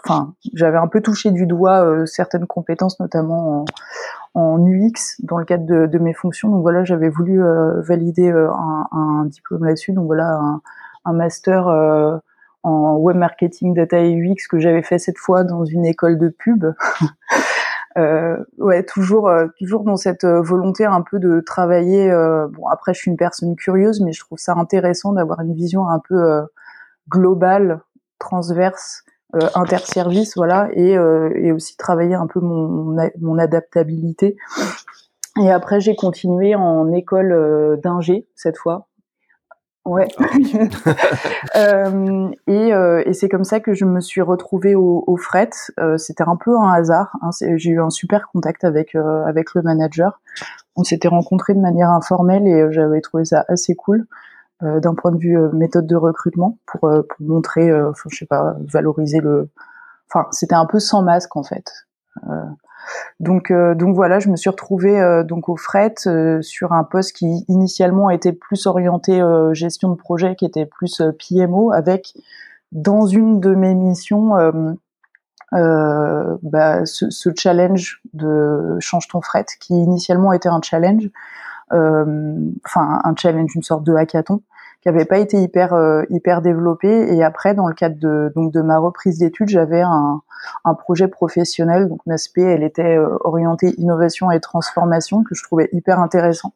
enfin, 0.02 0.32
j'avais 0.54 0.78
un 0.78 0.88
peu 0.88 1.02
touché 1.02 1.30
du 1.30 1.46
doigt 1.46 2.06
certaines 2.06 2.46
compétences, 2.46 2.98
notamment 2.98 3.64
en, 4.34 4.40
en, 4.40 4.66
UX 4.66 5.16
dans 5.20 5.36
le 5.36 5.44
cadre 5.44 5.66
de, 5.66 5.86
de 5.86 5.98
mes 5.98 6.14
fonctions. 6.14 6.48
Donc 6.48 6.62
voilà, 6.62 6.82
j'avais 6.82 7.10
voulu 7.10 7.42
valider 7.76 8.30
un, 8.30 8.86
un, 8.90 9.24
diplôme 9.26 9.64
là-dessus. 9.64 9.92
Donc 9.92 10.06
voilà, 10.06 10.30
un, 10.32 10.62
un 11.04 11.12
master 11.12 11.66
en 12.62 12.96
web 12.96 13.16
marketing, 13.16 13.74
data 13.74 13.98
et 13.98 14.14
UX 14.14 14.48
que 14.48 14.58
j'avais 14.58 14.82
fait 14.82 14.98
cette 14.98 15.18
fois 15.18 15.44
dans 15.44 15.64
une 15.64 15.84
école 15.84 16.18
de 16.18 16.28
pub. 16.28 16.64
euh, 17.98 18.36
ouais, 18.58 18.84
toujours, 18.84 19.28
euh, 19.28 19.46
toujours 19.58 19.82
dans 19.82 19.96
cette 19.96 20.24
euh, 20.24 20.40
volonté 20.40 20.84
un 20.84 21.02
peu 21.02 21.18
de 21.18 21.40
travailler. 21.40 22.08
Bon, 22.50 22.66
après, 22.68 22.94
je 22.94 23.00
suis 23.00 23.10
une 23.10 23.16
personne 23.16 23.56
curieuse, 23.56 24.00
mais 24.00 24.12
je 24.12 24.20
trouve 24.20 24.38
ça 24.38 24.54
intéressant 24.54 25.12
d'avoir 25.12 25.40
une 25.40 25.54
vision 25.54 25.88
un 25.88 26.00
peu 26.08 26.42
globale, 27.08 27.80
transverse 28.18 29.02
interservice, 29.54 30.36
voilà, 30.36 30.68
et, 30.72 30.92
et 30.92 31.52
aussi 31.52 31.76
travailler 31.76 32.14
un 32.14 32.26
peu 32.26 32.40
mon, 32.40 32.96
mon 33.20 33.38
adaptabilité. 33.38 34.36
Et 35.40 35.50
après, 35.50 35.80
j'ai 35.80 35.94
continué 35.94 36.54
en 36.54 36.90
école 36.92 37.78
d'ingé 37.82 38.26
cette 38.34 38.56
fois, 38.56 38.87
Ouais. 39.88 40.06
euh, 41.56 42.28
et, 42.46 42.74
euh, 42.74 43.02
et 43.06 43.14
c'est 43.14 43.30
comme 43.30 43.44
ça 43.44 43.58
que 43.58 43.72
je 43.72 43.86
me 43.86 44.00
suis 44.00 44.20
retrouvée 44.20 44.74
au, 44.74 45.02
au 45.06 45.16
fret. 45.16 45.48
Euh, 45.80 45.96
C'était 45.96 46.24
un 46.24 46.36
peu 46.36 46.54
un 46.58 46.70
hasard. 46.70 47.16
Hein. 47.22 47.30
J'ai 47.56 47.70
eu 47.70 47.80
un 47.80 47.88
super 47.88 48.28
contact 48.28 48.64
avec 48.64 48.94
euh, 48.94 49.24
avec 49.24 49.54
le 49.54 49.62
manager. 49.62 50.20
On 50.76 50.84
s'était 50.84 51.08
rencontrés 51.08 51.54
de 51.54 51.60
manière 51.60 51.88
informelle 51.88 52.46
et 52.46 52.60
euh, 52.60 52.70
j'avais 52.70 53.00
trouvé 53.00 53.24
ça 53.24 53.44
assez 53.48 53.74
cool 53.74 54.06
d'un 54.60 54.96
point 54.96 55.12
de 55.12 55.18
vue 55.18 55.38
méthode 55.52 55.86
de 55.86 55.94
recrutement 55.94 56.58
pour, 56.66 56.80
pour 56.80 57.20
montrer, 57.20 57.70
je 58.10 58.16
sais 58.16 58.26
pas, 58.26 58.56
valoriser 58.58 59.20
le. 59.20 59.50
Enfin, 60.10 60.26
c'était 60.32 60.56
un 60.56 60.66
peu 60.66 60.80
sans 60.80 61.00
masque 61.00 61.36
en 61.36 61.44
fait. 61.44 61.86
Donc, 63.20 63.50
euh, 63.50 63.74
donc 63.74 63.94
voilà, 63.94 64.18
je 64.18 64.28
me 64.28 64.36
suis 64.36 64.50
retrouvée 64.50 65.00
euh, 65.00 65.24
donc 65.24 65.48
au 65.48 65.56
fret 65.56 65.94
euh, 66.06 66.40
sur 66.40 66.72
un 66.72 66.84
poste 66.84 67.16
qui 67.16 67.44
initialement 67.48 68.10
était 68.10 68.32
plus 68.32 68.66
orienté 68.66 69.20
gestion 69.52 69.90
de 69.90 69.96
projet, 69.96 70.36
qui 70.36 70.44
était 70.44 70.66
plus 70.66 71.02
PMO, 71.18 71.72
avec 71.72 72.14
dans 72.72 73.06
une 73.06 73.40
de 73.40 73.54
mes 73.54 73.74
missions 73.74 74.34
bah, 75.52 76.84
ce, 76.84 77.30
challenge 77.36 78.00
de 78.12 78.76
change 78.80 79.08
ton 79.08 79.20
fret, 79.20 79.46
qui 79.60 79.74
initialement 79.74 80.32
était 80.32 80.48
un 80.48 80.60
challenge, 80.62 81.10
enfin 81.70 83.00
un 83.04 83.14
challenge, 83.16 83.54
une 83.54 83.62
sorte 83.62 83.84
de 83.84 83.94
hackathon 83.94 84.42
qui 84.80 84.88
avait 84.88 85.04
pas 85.04 85.18
été 85.18 85.40
hyper 85.40 85.74
hyper 86.10 86.42
développé 86.42 86.88
et 86.88 87.24
après 87.24 87.54
dans 87.54 87.66
le 87.66 87.74
cadre 87.74 87.98
de 87.98 88.32
donc 88.34 88.52
de 88.52 88.62
ma 88.62 88.78
reprise 88.78 89.18
d'études 89.18 89.48
j'avais 89.48 89.82
un 89.82 90.22
un 90.64 90.74
projet 90.74 91.08
professionnel. 91.08 91.88
Donc 91.88 92.00
ma 92.06 92.18
spé, 92.18 92.42
elle 92.42 92.62
était 92.62 92.96
euh, 92.96 93.16
orientée 93.20 93.74
innovation 93.78 94.30
et 94.30 94.40
transformation 94.40 95.22
que 95.22 95.34
je 95.34 95.42
trouvais 95.42 95.68
hyper 95.72 96.00
intéressant. 96.00 96.52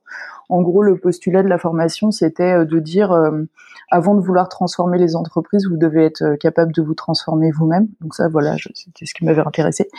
En 0.48 0.60
gros, 0.60 0.82
le 0.82 0.96
postulat 0.96 1.42
de 1.42 1.48
la 1.48 1.58
formation, 1.58 2.10
c'était 2.10 2.52
euh, 2.52 2.64
de 2.64 2.78
dire 2.78 3.12
euh, 3.12 3.42
avant 3.90 4.14
de 4.14 4.20
vouloir 4.20 4.48
transformer 4.48 4.98
les 4.98 5.16
entreprises, 5.16 5.66
vous 5.66 5.76
devez 5.76 6.04
être 6.06 6.36
capable 6.36 6.72
de 6.72 6.82
vous 6.82 6.94
transformer 6.94 7.50
vous-même. 7.50 7.88
Donc 8.00 8.14
ça, 8.14 8.28
voilà, 8.28 8.56
c'était 8.74 9.04
ce 9.04 9.12
qui 9.12 9.24
m'avait 9.24 9.46
intéressé. 9.46 9.90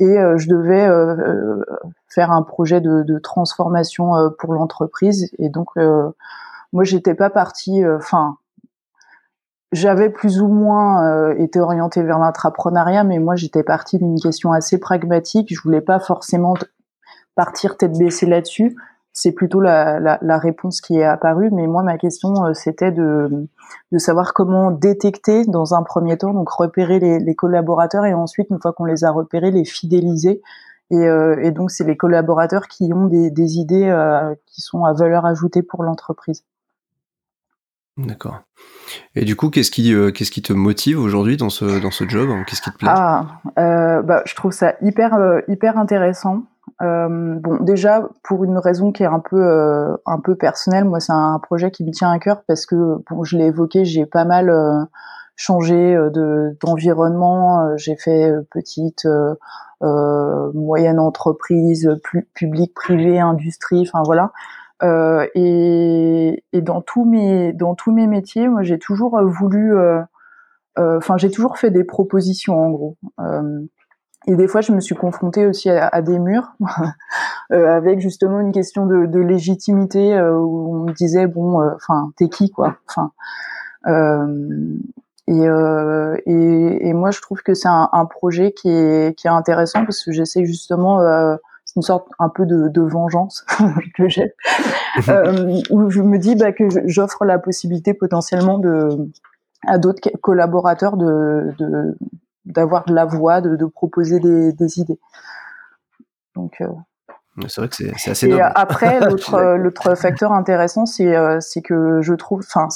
Et 0.00 0.16
je 0.36 0.48
devais 0.50 0.86
faire 2.08 2.30
un 2.30 2.42
projet 2.42 2.82
de 2.82 3.18
transformation 3.20 4.12
pour 4.38 4.52
l'entreprise. 4.52 5.30
Et 5.38 5.48
donc, 5.48 5.68
moi, 6.72 6.84
j'étais 6.84 7.14
pas 7.14 7.30
partie. 7.30 7.86
Enfin, 7.86 8.38
j'avais 9.72 10.08
plus 10.08 10.40
ou 10.40 10.48
moins 10.48 11.06
euh, 11.06 11.34
été 11.36 11.60
orientée 11.60 12.02
vers 12.02 12.18
l'intrapreneuriat, 12.18 13.04
mais 13.04 13.18
moi 13.18 13.36
j'étais 13.36 13.62
partie 13.62 13.98
d'une 13.98 14.18
question 14.18 14.52
assez 14.52 14.78
pragmatique. 14.78 15.54
Je 15.54 15.60
voulais 15.60 15.82
pas 15.82 16.00
forcément 16.00 16.54
partir 17.34 17.76
tête 17.76 17.96
baissée 17.98 18.26
là-dessus. 18.26 18.76
C'est 19.12 19.32
plutôt 19.32 19.60
la, 19.60 20.38
réponse 20.38 20.80
qui 20.80 20.98
est 20.98 21.04
apparue, 21.04 21.50
mais 21.50 21.66
moi 21.66 21.82
ma 21.82 21.98
question 21.98 22.46
euh, 22.46 22.54
c'était 22.54 22.92
de, 22.92 23.48
savoir 23.98 24.32
comment 24.32 24.70
détecter 24.70 25.44
dans 25.44 25.74
un 25.74 25.82
premier 25.82 26.16
temps, 26.16 26.32
donc 26.32 26.48
repérer 26.48 26.98
les, 26.98 27.34
collaborateurs 27.34 28.06
et 28.06 28.14
ensuite 28.14 28.48
une 28.50 28.60
fois 28.60 28.72
qu'on 28.72 28.84
les 28.84 29.04
a 29.04 29.10
repérés, 29.10 29.50
les 29.50 29.64
fidéliser. 29.64 30.40
Et, 30.90 31.06
euh, 31.06 31.50
donc 31.50 31.70
c'est 31.70 31.84
les 31.84 31.96
collaborateurs 31.96 32.68
qui 32.68 32.90
ont 32.94 33.06
des 33.06 33.58
idées 33.58 33.92
qui 34.46 34.62
sont 34.62 34.84
à 34.84 34.94
valeur 34.94 35.26
ajoutée 35.26 35.62
pour 35.62 35.82
l'entreprise. 35.82 36.44
D'accord. 37.98 38.40
Et 39.16 39.24
du 39.24 39.34
coup, 39.34 39.50
qu'est-ce 39.50 39.70
qui, 39.70 39.92
euh, 39.92 40.12
qu'est-ce 40.12 40.30
qui 40.30 40.42
te 40.42 40.52
motive 40.52 41.00
aujourd'hui 41.00 41.36
dans 41.36 41.50
ce, 41.50 41.82
dans 41.82 41.90
ce 41.90 42.08
job? 42.08 42.30
Qu'est-ce 42.46 42.62
qui 42.62 42.70
te 42.70 42.76
plaît? 42.76 42.88
Ah, 42.90 43.26
euh, 43.58 44.02
bah, 44.02 44.22
je 44.24 44.34
trouve 44.34 44.52
ça 44.52 44.74
hyper, 44.80 45.14
euh, 45.14 45.40
hyper 45.48 45.76
intéressant. 45.76 46.44
bon, 46.80 47.58
déjà 47.60 48.08
pour 48.22 48.44
une 48.44 48.56
raison 48.56 48.92
qui 48.92 49.02
est 49.02 49.06
un 49.06 49.18
peu, 49.18 49.96
un 50.06 50.20
peu 50.20 50.36
personnelle, 50.36 50.84
moi 50.84 51.00
c'est 51.00 51.12
un 51.12 51.40
projet 51.42 51.70
qui 51.72 51.84
me 51.84 51.90
tient 51.90 52.10
à 52.10 52.18
cœur 52.20 52.42
parce 52.46 52.66
que, 52.66 53.02
bon, 53.10 53.24
je 53.24 53.36
l'ai 53.36 53.46
évoqué, 53.46 53.84
j'ai 53.84 54.06
pas 54.06 54.24
mal 54.24 54.52
changé 55.34 55.94
de 56.14 56.56
d'environnement. 56.60 57.76
J'ai 57.76 57.96
fait 57.96 58.32
petite, 58.52 59.08
moyenne 59.80 61.00
entreprise, 61.00 61.90
public, 62.34 62.72
privé, 62.74 63.18
industrie, 63.18 63.84
enfin 63.88 64.04
voilà. 64.04 64.30
Euh, 64.82 65.26
et, 65.34 66.42
dans 66.60 66.80
tous 66.82 67.04
mes 67.04 67.52
dans 67.52 67.74
tous 67.74 67.92
mes 67.92 68.06
métiers, 68.06 68.48
moi 68.48 68.62
j'ai 68.62 68.78
toujours 68.78 69.16
euh, 69.16 69.24
voulu, 69.24 69.76
euh, 69.76 70.02
enfin 70.76 71.16
j'ai 71.16 71.30
toujours 71.30 71.58
fait 71.58 71.70
des 71.70 71.84
propositions 71.84 72.58
en 72.58 72.70
gros. 72.70 72.96
et 74.26 74.36
des 74.36 74.46
fois, 74.48 74.60
je 74.60 74.72
me 74.72 74.80
suis 74.80 74.94
confrontée 74.94 75.46
aussi 75.46 75.70
à, 75.70 76.02
des 76.02 76.18
murs, 76.18 76.52
avec 77.50 78.00
justement 78.00 78.40
une 78.40 78.52
question 78.52 78.86
de, 78.86 79.18
légitimité 79.18 80.20
où 80.20 80.76
on 80.76 80.84
me 80.84 80.92
disait 80.92 81.26
bon, 81.26 81.60
enfin 81.74 82.10
t'es 82.16 82.28
qui 82.28 82.50
quoi, 82.50 82.76
enfin. 82.88 83.12
Et, 85.26 85.44
et, 85.44 86.92
moi, 86.94 87.10
je 87.10 87.20
trouve 87.20 87.42
que 87.42 87.52
c'est 87.52 87.68
un, 87.68 87.90
un, 87.92 88.06
projet 88.06 88.52
qui 88.52 88.70
est, 88.70 89.14
qui 89.18 89.26
est 89.26 89.30
intéressant 89.30 89.84
parce 89.84 90.02
que 90.02 90.10
j'essaie 90.10 90.44
justement 90.46 90.98
une 91.78 91.82
sorte 91.82 92.08
un 92.18 92.28
peu 92.28 92.44
de, 92.44 92.68
de 92.68 92.80
vengeance 92.80 93.46
que 93.96 94.08
j'ai, 94.08 94.34
euh, 95.08 95.60
où 95.70 95.90
je 95.90 96.02
me 96.02 96.18
dis 96.18 96.34
bah, 96.34 96.52
que 96.52 96.64
j'offre 96.86 97.24
la 97.24 97.38
possibilité 97.38 97.94
potentiellement 97.94 98.58
de 98.58 98.88
à 99.66 99.78
d'autres 99.78 100.00
collaborateurs 100.20 100.96
de 100.96 101.54
d'avoir 102.44 102.84
de, 102.86 102.94
la 102.94 103.04
voix, 103.04 103.40
de, 103.40 103.56
de 103.56 103.66
proposer 103.66 104.20
des, 104.20 104.52
des, 104.52 104.80
idées. 104.80 104.98
Donc 106.34 106.60
euh, 106.60 106.68
c'est 107.46 107.60
vrai 107.60 107.68
que 107.68 107.76
c'est 107.76 108.10
assez 108.10 108.28
noble. 108.28 108.50
après, 108.54 109.00
l'autre 109.08 109.54
l'autre 109.54 109.94
facteur 109.94 110.32
intéressant, 110.32 110.84
c'est 110.84 111.14
euh, 111.14 111.38
c'est 111.40 111.62
que 111.62 112.00
je 112.02 112.14
trouve, 112.14 112.42
enfin, 112.52 112.68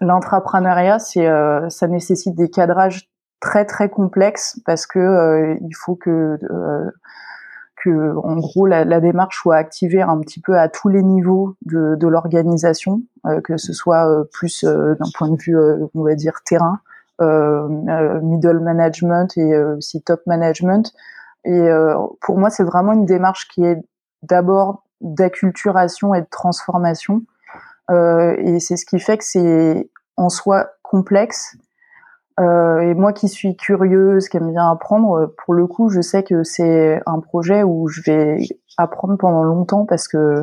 l'entrepreneuriat, 0.00 0.98
c'est 0.98 1.28
ça 1.70 1.86
nécessite 1.86 2.34
des 2.34 2.50
cadrages 2.50 3.08
très 3.40 3.64
très 3.64 3.88
complexes 3.88 4.60
parce 4.64 4.86
que 4.86 4.98
euh, 4.98 5.56
il 5.60 5.74
faut 5.74 5.94
que 5.94 6.38
en 7.90 8.36
gros 8.36 8.66
la, 8.66 9.00
démarche 9.00 9.40
soit 9.40 9.56
activée 9.56 10.02
un 10.02 10.18
petit 10.20 10.40
peu 10.40 10.58
à 10.58 10.68
tous 10.68 10.88
les 10.88 11.02
niveaux 11.02 11.56
de, 11.64 11.94
de 11.96 12.08
l'organisation, 12.08 13.02
euh, 13.26 13.40
que 13.40 13.56
ce 13.56 13.72
soit 13.72 14.08
euh, 14.08 14.24
plus 14.32 14.64
euh, 14.64 14.94
d'un 14.94 15.10
point 15.16 15.28
de 15.28 15.36
vue 15.36 15.56
on 15.94 16.02
va 16.02 16.14
dire 16.14 16.40
terrain, 16.44 16.80
middle 17.20 18.60
management 18.60 19.36
et 19.36 19.56
aussi 19.58 20.02
top 20.02 20.20
management. 20.26 20.92
Et 21.44 21.68
pour 22.20 22.38
moi 22.38 22.50
c'est 22.50 22.64
vraiment 22.64 22.92
une 22.92 23.06
démarche 23.06 23.48
qui 23.48 23.64
est 23.64 23.80
d'abord 24.22 24.82
d'acculturation 25.00 26.14
et 26.14 26.20
de 26.20 26.26
transformation. 26.30 27.22
et 27.90 28.58
c'est 28.60 28.76
ce 28.76 28.84
qui 28.84 28.98
fait 28.98 29.16
que 29.16 29.24
c'est 29.24 29.88
en 30.16 30.28
soi 30.28 30.68
complexe 30.82 31.56
euh, 32.38 32.80
et 32.80 32.94
moi 32.94 33.12
qui 33.12 33.28
suis 33.28 33.56
curieuse, 33.56 34.28
qui 34.28 34.36
aime 34.36 34.50
bien 34.52 34.70
apprendre, 34.70 35.34
pour 35.44 35.54
le 35.54 35.66
coup, 35.66 35.88
je 35.88 36.00
sais 36.00 36.22
que 36.22 36.42
c'est 36.42 37.00
un 37.06 37.20
projet 37.20 37.62
où 37.62 37.88
je 37.88 38.02
vais 38.02 38.38
apprendre 38.76 39.16
pendant 39.16 39.42
longtemps 39.42 39.86
parce 39.86 40.06
que 40.08 40.42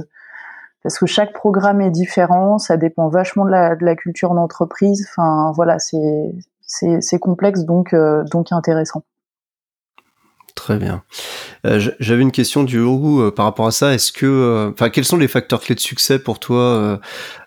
parce 0.81 0.99
que 0.99 1.05
chaque 1.05 1.33
programme 1.33 1.79
est 1.79 1.91
différent, 1.91 2.57
ça 2.57 2.75
dépend 2.75 3.07
vachement 3.07 3.45
de 3.45 3.51
la, 3.51 3.75
de 3.75 3.85
la 3.85 3.95
culture 3.95 4.33
d'entreprise. 4.33 5.07
Enfin 5.09 5.51
voilà, 5.55 5.79
c'est 5.79 6.33
c'est 6.65 7.19
complexe 7.19 7.63
donc 7.65 7.93
euh, 7.93 8.23
donc 8.31 8.51
intéressant. 8.51 9.03
Très 10.55 10.77
bien. 10.77 11.03
Euh, 11.65 11.79
J'avais 11.99 12.21
une 12.21 12.31
question 12.31 12.63
du 12.63 12.79
haut 12.79 13.21
euh, 13.21 13.31
par 13.31 13.45
rapport 13.45 13.65
à 13.65 13.71
ça. 13.71 13.95
Euh, 14.23 14.71
quels 14.71 15.05
sont 15.05 15.17
les 15.17 15.27
facteurs 15.27 15.61
clés 15.61 15.75
de 15.75 15.79
succès 15.79 16.19
pour 16.19 16.39
toi 16.39 16.99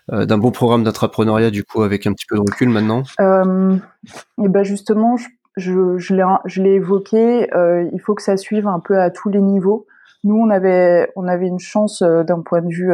d'un 0.09 0.37
bon 0.37 0.51
programme 0.51 0.83
d'entrepreneuriat 0.83 1.49
du 1.49 1.63
coup 1.63 1.83
avec 1.83 2.05
un 2.07 2.13
petit 2.13 2.25
peu 2.27 2.35
de 2.35 2.41
recul 2.41 2.69
maintenant? 2.69 3.03
Et 3.19 4.47
ben 4.49 4.63
justement, 4.63 5.15
je 5.55 6.61
l'ai 6.61 6.73
évoqué. 6.73 7.49
il 7.93 7.99
faut 7.99 8.13
que 8.13 8.21
ça 8.21 8.37
suive 8.37 8.67
un 8.67 8.79
peu 8.79 8.99
à 8.99 9.09
tous 9.09 9.29
les 9.29 9.41
niveaux. 9.41 9.87
Nous, 10.23 10.35
on 10.35 10.49
avait 10.49 11.09
on 11.15 11.27
avait 11.27 11.47
une 11.47 11.59
chance 11.59 12.01
d'un 12.01 12.41
point 12.41 12.61
de 12.61 12.69
vue 12.69 12.91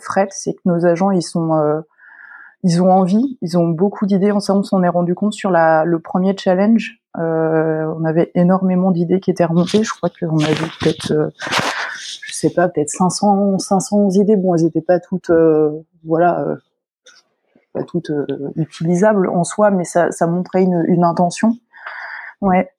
fret, 0.00 0.28
c'est 0.30 0.54
que 0.54 0.60
nos 0.64 0.86
agents 0.86 1.10
ils 1.10 1.22
sont 1.22 1.82
ils 2.64 2.80
ont 2.80 2.90
envie, 2.92 3.38
ils 3.42 3.58
ont 3.58 3.68
beaucoup 3.68 4.06
d'idées. 4.06 4.30
Ensemble, 4.30 4.60
on 4.60 4.62
s'en 4.62 4.82
est 4.82 4.88
rendu 4.88 5.14
compte 5.14 5.32
sur 5.32 5.50
la, 5.50 5.84
le 5.84 5.98
premier 5.98 6.36
challenge. 6.36 7.00
Euh, 7.18 7.92
on 7.98 8.04
avait 8.04 8.30
énormément 8.34 8.92
d'idées 8.92 9.20
qui 9.20 9.30
étaient 9.30 9.44
remontées. 9.44 9.82
Je 9.82 9.92
crois 9.92 10.10
qu'on 10.10 10.38
avait 10.38 10.54
peut-être, 10.80 11.10
euh, 11.12 11.28
je 12.24 12.32
sais 12.32 12.50
pas, 12.50 12.68
peut-être 12.68 12.90
500, 12.90 13.58
500 13.58 14.10
idées. 14.10 14.36
Bon, 14.36 14.54
elles 14.54 14.62
n'étaient 14.62 14.80
pas 14.80 15.00
toutes, 15.00 15.30
euh, 15.30 15.70
voilà, 16.04 16.40
euh, 16.40 16.56
pas 17.72 17.82
toutes 17.82 18.10
euh, 18.10 18.26
utilisables 18.54 19.28
en 19.28 19.42
soi, 19.42 19.70
mais 19.72 19.84
ça, 19.84 20.12
ça 20.12 20.28
montrait 20.28 20.62
une, 20.62 20.84
une 20.86 21.04
intention. 21.04 21.56
Ouais. 22.40 22.70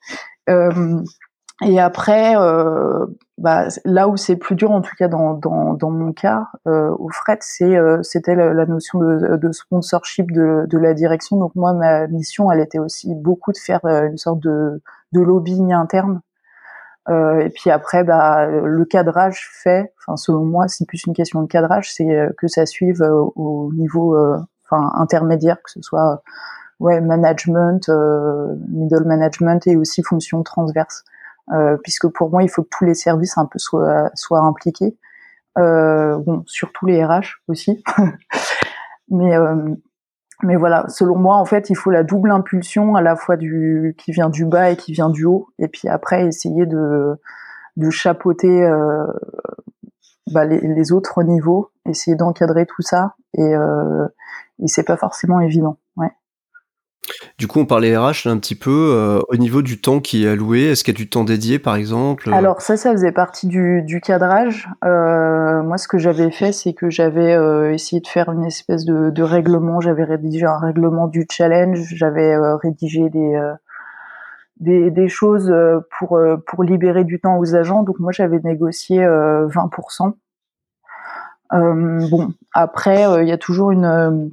Et 1.61 1.79
après, 1.79 2.35
euh, 2.35 3.05
bah, 3.37 3.67
là 3.85 4.07
où 4.07 4.17
c'est 4.17 4.35
plus 4.35 4.55
dur, 4.55 4.71
en 4.71 4.81
tout 4.81 4.95
cas 4.97 5.07
dans, 5.07 5.33
dans, 5.33 5.73
dans 5.73 5.91
mon 5.91 6.11
cas, 6.11 6.47
euh, 6.67 6.89
au 6.97 7.09
fret, 7.09 7.37
c'est 7.41 7.77
euh, 7.77 8.01
c'était 8.01 8.35
la, 8.35 8.65
notion 8.65 8.99
de, 8.99 9.37
de 9.37 9.51
sponsorship 9.51 10.31
de, 10.31 10.65
de, 10.67 10.77
la 10.77 10.93
direction. 10.93 11.37
Donc 11.37 11.55
moi, 11.55 11.73
ma 11.73 12.07
mission, 12.07 12.51
elle 12.51 12.59
était 12.59 12.79
aussi 12.79 13.13
beaucoup 13.15 13.51
de 13.51 13.57
faire 13.57 13.79
euh, 13.85 14.07
une 14.07 14.17
sorte 14.17 14.39
de, 14.39 14.81
de 15.13 15.21
lobbying 15.21 15.73
interne. 15.73 16.21
Euh, 17.09 17.39
et 17.41 17.49
puis 17.49 17.69
après, 17.69 18.03
bah, 18.03 18.47
le 18.47 18.85
cadrage 18.85 19.49
fait, 19.51 19.93
enfin 19.99 20.17
selon 20.17 20.45
moi, 20.45 20.67
c'est 20.67 20.87
plus 20.87 21.05
une 21.05 21.13
question 21.13 21.41
de 21.41 21.47
cadrage, 21.47 21.93
c'est 21.93 22.29
que 22.37 22.47
ça 22.47 22.65
suive 22.65 23.01
au 23.35 23.71
niveau, 23.73 24.17
enfin 24.65 24.91
intermédiaire, 24.95 25.57
que 25.63 25.71
ce 25.71 25.81
soit 25.81 26.23
ouais 26.79 27.01
management, 27.01 27.89
middle 28.69 29.05
management 29.05 29.67
et 29.67 29.75
aussi 29.75 30.01
fonction 30.03 30.43
transverse. 30.43 31.03
Euh, 31.51 31.77
puisque 31.83 32.07
pour 32.07 32.29
moi, 32.29 32.43
il 32.43 32.49
faut 32.49 32.63
que 32.63 32.69
tous 32.71 32.85
les 32.85 32.93
services 32.93 33.37
un 33.37 33.45
peu 33.45 33.59
soient, 33.59 34.09
soient 34.15 34.41
impliqués. 34.41 34.97
Euh, 35.57 36.17
bon, 36.17 36.43
surtout 36.47 36.85
les 36.85 37.03
RH 37.03 37.41
aussi. 37.47 37.83
mais 39.09 39.35
euh, 39.35 39.75
mais 40.41 40.55
voilà, 40.55 40.85
selon 40.89 41.17
moi, 41.17 41.35
en 41.35 41.45
fait, 41.45 41.69
il 41.69 41.75
faut 41.75 41.91
la 41.91 42.03
double 42.03 42.31
impulsion 42.31 42.95
à 42.95 43.01
la 43.01 43.15
fois 43.15 43.37
du 43.37 43.95
qui 43.97 44.11
vient 44.11 44.29
du 44.29 44.45
bas 44.45 44.71
et 44.71 44.75
qui 44.75 44.91
vient 44.91 45.09
du 45.09 45.25
haut, 45.25 45.47
et 45.59 45.67
puis 45.67 45.87
après 45.87 46.25
essayer 46.25 46.65
de 46.65 47.15
de 47.77 47.89
chapeauter 47.89 48.63
euh, 48.63 49.05
bah, 50.31 50.45
les, 50.45 50.59
les, 50.59 50.91
autres 50.91 51.23
niveaux, 51.23 51.71
essayer 51.87 52.15
d'encadrer 52.15 52.65
tout 52.65 52.81
ça, 52.81 53.15
et, 53.35 53.55
euh, 53.55 54.07
et 54.61 54.67
c'est 54.67 54.83
pas 54.83 54.97
forcément 54.97 55.39
évident. 55.39 55.77
Ouais. 55.95 56.11
Du 57.37 57.47
coup, 57.47 57.59
on 57.59 57.65
parlait 57.65 57.97
RH 57.97 58.27
un 58.27 58.37
petit 58.37 58.55
peu. 58.55 58.91
Euh, 58.93 59.19
au 59.27 59.35
niveau 59.35 59.61
du 59.61 59.81
temps 59.81 59.99
qui 59.99 60.25
est 60.25 60.29
alloué, 60.29 60.65
est-ce 60.65 60.83
qu'il 60.83 60.93
y 60.93 60.97
a 60.97 60.99
du 60.99 61.09
temps 61.09 61.23
dédié, 61.23 61.59
par 61.59 61.75
exemple 61.75 62.29
Alors 62.33 62.61
ça, 62.61 62.77
ça 62.77 62.91
faisait 62.91 63.11
partie 63.11 63.47
du, 63.47 63.81
du 63.83 64.01
cadrage. 64.01 64.69
Euh, 64.85 65.61
moi, 65.63 65.77
ce 65.77 65.87
que 65.87 65.97
j'avais 65.97 66.31
fait, 66.31 66.51
c'est 66.51 66.73
que 66.73 66.89
j'avais 66.89 67.33
euh, 67.33 67.73
essayé 67.73 68.01
de 68.01 68.07
faire 68.07 68.31
une 68.31 68.45
espèce 68.45 68.85
de, 68.85 69.09
de 69.09 69.23
règlement. 69.23 69.81
J'avais 69.81 70.03
rédigé 70.03 70.45
un 70.45 70.57
règlement 70.57 71.07
du 71.07 71.25
challenge. 71.29 71.79
J'avais 71.93 72.33
euh, 72.33 72.55
rédigé 72.55 73.09
des, 73.09 73.35
euh, 73.35 73.53
des, 74.59 74.91
des 74.91 75.09
choses 75.09 75.53
pour 75.97 76.19
pour 76.47 76.63
libérer 76.63 77.03
du 77.03 77.19
temps 77.19 77.37
aux 77.37 77.55
agents. 77.55 77.83
Donc 77.83 77.99
moi, 77.99 78.11
j'avais 78.11 78.39
négocié 78.43 78.99
20%. 78.99 80.13
bon, 81.51 82.33
après, 82.53 83.03
il 83.21 83.27
y 83.27 83.31
a 83.31 83.37
toujours 83.37 83.71
une 83.71 84.31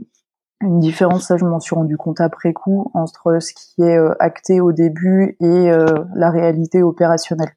une 0.62 0.78
différence, 0.78 1.28
ça 1.28 1.36
je 1.36 1.44
m'en 1.44 1.60
suis 1.60 1.74
rendu 1.74 1.96
compte 1.96 2.20
après 2.20 2.52
coup, 2.52 2.90
entre 2.94 3.38
ce 3.40 3.52
qui 3.54 3.82
est 3.82 3.96
euh, 3.96 4.14
acté 4.18 4.60
au 4.60 4.72
début 4.72 5.36
et 5.40 5.70
euh, 5.70 5.86
la 6.14 6.30
réalité 6.30 6.82
opérationnelle. 6.82 7.52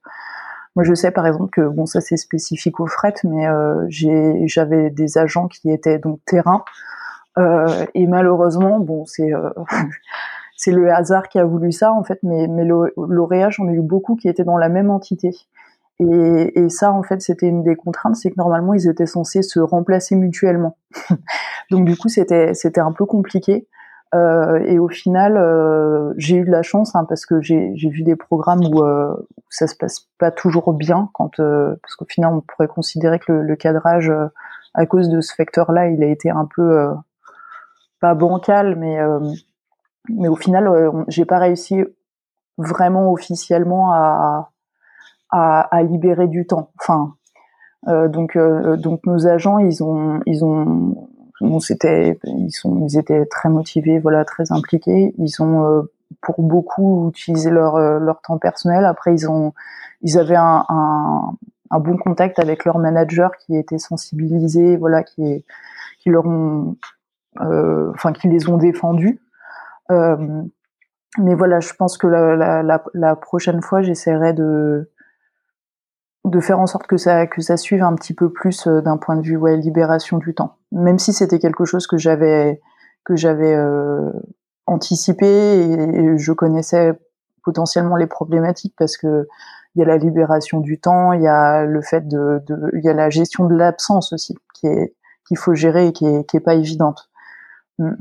Moi 0.76 0.84
je 0.84 0.94
sais 0.94 1.12
par 1.12 1.28
exemple 1.28 1.50
que, 1.52 1.68
bon 1.68 1.86
ça 1.86 2.02
c'est 2.02 2.18
spécifique 2.18 2.80
au 2.80 2.88
fret, 2.88 3.14
mais 3.24 3.48
euh, 3.48 3.86
j'avais 3.90 4.90
des 4.90 5.18
agents 5.18 5.48
qui 5.48 5.70
étaient 5.70 6.00
donc 6.00 6.20
terrain, 6.26 6.64
euh, 7.38 7.86
et 7.94 8.08
malheureusement, 8.08 8.80
bon 8.80 9.06
c'est 9.06 9.32
c'est 10.56 10.72
le 10.72 10.92
hasard 10.92 11.28
qui 11.28 11.40
a 11.40 11.46
voulu 11.46 11.72
ça 11.72 11.92
en 11.92 12.04
fait, 12.04 12.20
mais, 12.24 12.48
mais 12.48 12.64
lauréat 12.66 13.50
j'en 13.50 13.68
ai 13.68 13.74
eu 13.74 13.82
beaucoup 13.82 14.16
qui 14.16 14.30
étaient 14.30 14.44
dans 14.44 14.58
la 14.58 14.70
même 14.70 14.90
entité. 14.90 15.32
Et, 16.00 16.60
et, 16.60 16.70
ça, 16.70 16.92
en 16.92 17.04
fait, 17.04 17.22
c'était 17.22 17.48
une 17.48 17.64
des 17.64 17.76
contraintes, 17.76 18.16
c'est 18.16 18.32
que 18.32 18.36
normalement, 18.38 18.74
ils 18.74 18.88
étaient 18.88 19.06
censés 19.06 19.44
se 19.44 19.60
remplacer 19.60 20.16
mutuellement. 20.16 20.78
Donc, 21.72 21.86
du 21.86 21.96
coup, 21.96 22.10
c'était 22.10 22.54
c'était 22.54 22.82
un 22.82 22.92
peu 22.92 23.06
compliqué. 23.06 23.68
Euh, 24.14 24.60
et 24.66 24.78
au 24.78 24.90
final, 24.90 25.38
euh, 25.38 26.14
j'ai 26.18 26.38
eu 26.38 26.46
de 26.46 26.52
la 26.52 26.62
chance 26.62 26.96
hein, 26.96 27.06
parce 27.06 27.26
que 27.26 27.42
j'ai 27.42 27.74
vu 27.76 28.04
des 28.04 28.16
programmes 28.16 28.62
où, 28.64 28.84
euh, 28.84 29.12
ça 29.50 29.68
se 29.68 29.76
passe 29.76 30.08
pas 30.20 30.32
toujours 30.32 30.74
bien, 30.74 31.10
quand 31.14 31.40
euh, 31.40 31.76
parce 31.82 31.96
qu'au 31.96 32.06
final, 32.06 32.34
on 32.34 32.42
pourrait 32.42 32.68
considérer 32.68 33.20
que 33.20 33.32
le, 33.32 33.42
le 33.44 33.56
cadrage, 33.56 34.10
euh, 34.10 34.28
à 34.76 34.86
cause 34.86 35.10
de 35.10 35.22
ce 35.22 35.34
facteur-là, 35.36 35.88
il 35.90 36.04
a 36.04 36.08
été 36.08 36.30
un 36.30 36.46
peu 36.56 36.80
euh, 36.80 36.94
pas 38.00 38.14
bancal, 38.16 38.76
mais 38.76 39.00
mais 40.10 40.28
au 40.28 40.36
final, 40.36 40.70
j'ai 41.08 41.26
pas 41.26 41.38
réussi 41.40 41.84
vraiment 42.58 43.12
officiellement 43.12 43.92
à 43.94 43.98
à, 43.98 44.50
à 45.34 45.84
libérer 45.84 46.28
du 46.28 46.46
temps. 46.46 46.70
Enfin, 46.80 47.16
euh, 47.88 48.08
donc 48.08 48.36
euh, 48.36 48.78
donc 48.78 49.06
nos 49.06 49.28
agents, 49.28 49.58
ils 49.58 49.84
ont 49.84 50.20
ils 50.26 50.46
ont 50.46 50.96
bon, 51.42 51.60
c'était 51.60 52.20
ils 52.24 52.52
sont 52.52 52.86
ils 52.88 52.98
étaient 52.98 53.26
très 53.26 53.50
motivés, 53.50 54.00
voilà, 54.00 54.24
très 54.26 54.52
impliqués. 54.52 55.14
Ils 55.18 55.42
ont 55.42 55.66
euh, 55.66 55.82
pour 56.22 56.42
beaucoup 56.44 57.10
utilisé 57.10 57.50
leur 57.50 57.76
euh, 57.76 58.00
leur 58.00 58.22
temps 58.22 58.38
personnel. 58.38 58.86
Après, 58.86 59.14
ils 59.14 59.30
ont 59.30 59.54
ils 60.02 60.18
avaient 60.18 60.36
un, 60.36 60.66
un, 60.70 61.34
un 61.72 61.80
bon 61.80 61.98
contact 61.98 62.40
avec 62.40 62.66
leur 62.66 62.78
manager 62.80 63.32
qui 63.38 63.58
était 63.58 63.80
sensibilisé, 63.80 64.78
voilà, 64.78 65.04
qui 65.04 65.44
qui 66.00 66.10
leur 66.10 66.26
ont 66.26 66.76
enfin 67.40 68.14
qui 68.14 68.28
les 68.30 68.48
ont 68.48 68.58
défendus. 68.58 69.20
mais 69.90 71.36
voilà, 71.36 71.60
je 71.60 71.74
pense 71.74 71.98
que 71.98 72.08
la, 72.08 72.64
la, 72.64 72.84
la 72.94 73.16
prochaine 73.16 73.62
fois, 73.62 73.82
j'essaierai 73.82 74.34
de 74.34 74.90
de 76.26 76.40
faire 76.40 76.60
en 76.60 76.68
sorte 76.68 76.88
que 76.88 76.98
ça 76.98 77.28
que 77.28 77.42
ça 77.42 77.58
suive 77.58 77.84
un 77.84 77.96
petit 77.96 78.14
peu 78.14 78.32
plus 78.32 78.68
euh, 78.68 78.82
d'un 78.82 78.98
point 78.98 79.18
de 79.18 79.22
vue 79.22 79.36
ouais 79.36 79.58
libération 79.58 80.18
du 80.18 80.34
temps 80.34 80.58
même 80.72 81.00
si 81.00 81.14
c'était 81.14 81.40
quelque 81.40 81.66
chose 81.66 81.86
que 81.86 81.98
j'avais 81.98 82.62
que 83.04 83.16
j'avais 83.16 83.54
euh, 83.54 84.10
anticipé 84.66 85.28
et, 85.28 86.18
je 86.18 86.32
connaissais 86.32 86.94
potentiellement 87.44 87.98
les 87.98 88.08
problématiques 88.08 88.76
parce 88.78 88.96
que 88.96 89.28
il 89.76 89.80
y 89.80 89.82
a 89.82 89.86
la 89.86 89.98
libération 89.98 90.62
du 90.62 90.80
temps 90.80 91.12
il 91.12 91.22
y 91.22 91.28
a 91.28 91.66
le 91.66 91.82
fait 91.82 92.08
de, 92.08 92.42
il 92.74 92.84
y 92.84 92.90
a 92.90 92.94
la 92.94 93.10
gestion 93.10 93.46
de 93.46 93.56
l'absence 93.56 94.14
aussi 94.14 94.38
qui 94.54 94.68
est 94.68 94.96
qu'il 95.28 95.38
faut 95.38 95.54
gérer 95.54 95.88
et 95.88 95.94
qui 95.94 96.06
est 96.06 96.24
qui 96.30 96.38
est 96.38 96.42
pas 96.42 96.56
évidente 96.56 97.10
mm. 97.80 97.94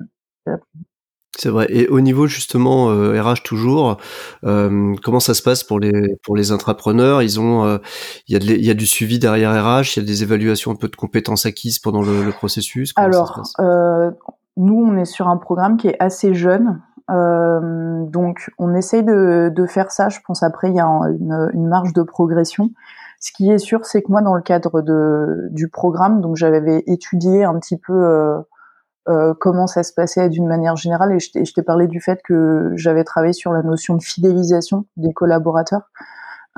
C'est 1.38 1.48
vrai. 1.48 1.66
Et 1.70 1.88
au 1.88 2.00
niveau 2.00 2.26
justement 2.26 2.90
euh, 2.90 3.20
RH 3.20 3.42
toujours, 3.42 3.96
euh, 4.44 4.94
comment 5.02 5.18
ça 5.18 5.32
se 5.32 5.42
passe 5.42 5.64
pour 5.64 5.80
les 5.80 6.16
pour 6.22 6.36
les 6.36 6.52
intrapreneurs? 6.52 7.22
Ils 7.22 7.40
ont, 7.40 7.64
euh, 7.64 7.78
il 8.28 8.34
y 8.34 8.36
a 8.36 8.38
de, 8.38 8.44
il 8.44 8.64
y 8.64 8.70
a 8.70 8.74
du 8.74 8.84
suivi 8.86 9.18
derrière 9.18 9.52
RH, 9.52 9.96
il 9.96 10.00
y 10.00 10.02
a 10.02 10.06
des 10.06 10.22
évaluations 10.22 10.72
un 10.72 10.74
peu 10.76 10.88
de 10.88 10.96
compétences 10.96 11.46
acquises 11.46 11.78
pendant 11.78 12.02
le, 12.02 12.22
le 12.22 12.32
processus? 12.32 12.92
Alors, 12.96 13.42
euh, 13.60 14.10
nous 14.58 14.74
on 14.74 14.98
est 14.98 15.06
sur 15.06 15.28
un 15.28 15.38
programme 15.38 15.78
qui 15.78 15.88
est 15.88 15.96
assez 16.00 16.34
jeune, 16.34 16.82
euh, 17.10 18.04
donc 18.04 18.50
on 18.58 18.74
essaye 18.74 19.02
de, 19.02 19.50
de 19.54 19.66
faire 19.66 19.90
ça. 19.90 20.10
Je 20.10 20.18
pense 20.26 20.42
après 20.42 20.68
il 20.68 20.76
y 20.76 20.80
a 20.80 20.84
une, 20.86 21.50
une 21.54 21.66
marge 21.66 21.94
de 21.94 22.02
progression. 22.02 22.72
Ce 23.20 23.32
qui 23.32 23.50
est 23.50 23.58
sûr, 23.58 23.86
c'est 23.86 24.02
que 24.02 24.10
moi 24.10 24.20
dans 24.20 24.34
le 24.34 24.42
cadre 24.42 24.82
de 24.82 25.48
du 25.50 25.68
programme, 25.70 26.20
donc 26.20 26.36
j'avais 26.36 26.82
étudié 26.86 27.44
un 27.44 27.58
petit 27.58 27.78
peu 27.78 28.34
euh, 29.08 29.34
comment 29.34 29.66
ça 29.66 29.82
se 29.82 29.92
passait 29.92 30.28
d'une 30.28 30.46
manière 30.46 30.76
générale. 30.76 31.12
Et 31.12 31.44
je 31.44 31.52
t'ai 31.52 31.62
parlé 31.62 31.88
du 31.88 32.00
fait 32.00 32.20
que 32.22 32.70
j'avais 32.76 33.02
travaillé 33.02 33.32
sur 33.32 33.52
la 33.52 33.62
notion 33.62 33.96
de 33.96 34.02
fidélisation 34.02 34.86
des 34.96 35.12
collaborateurs. 35.12 35.90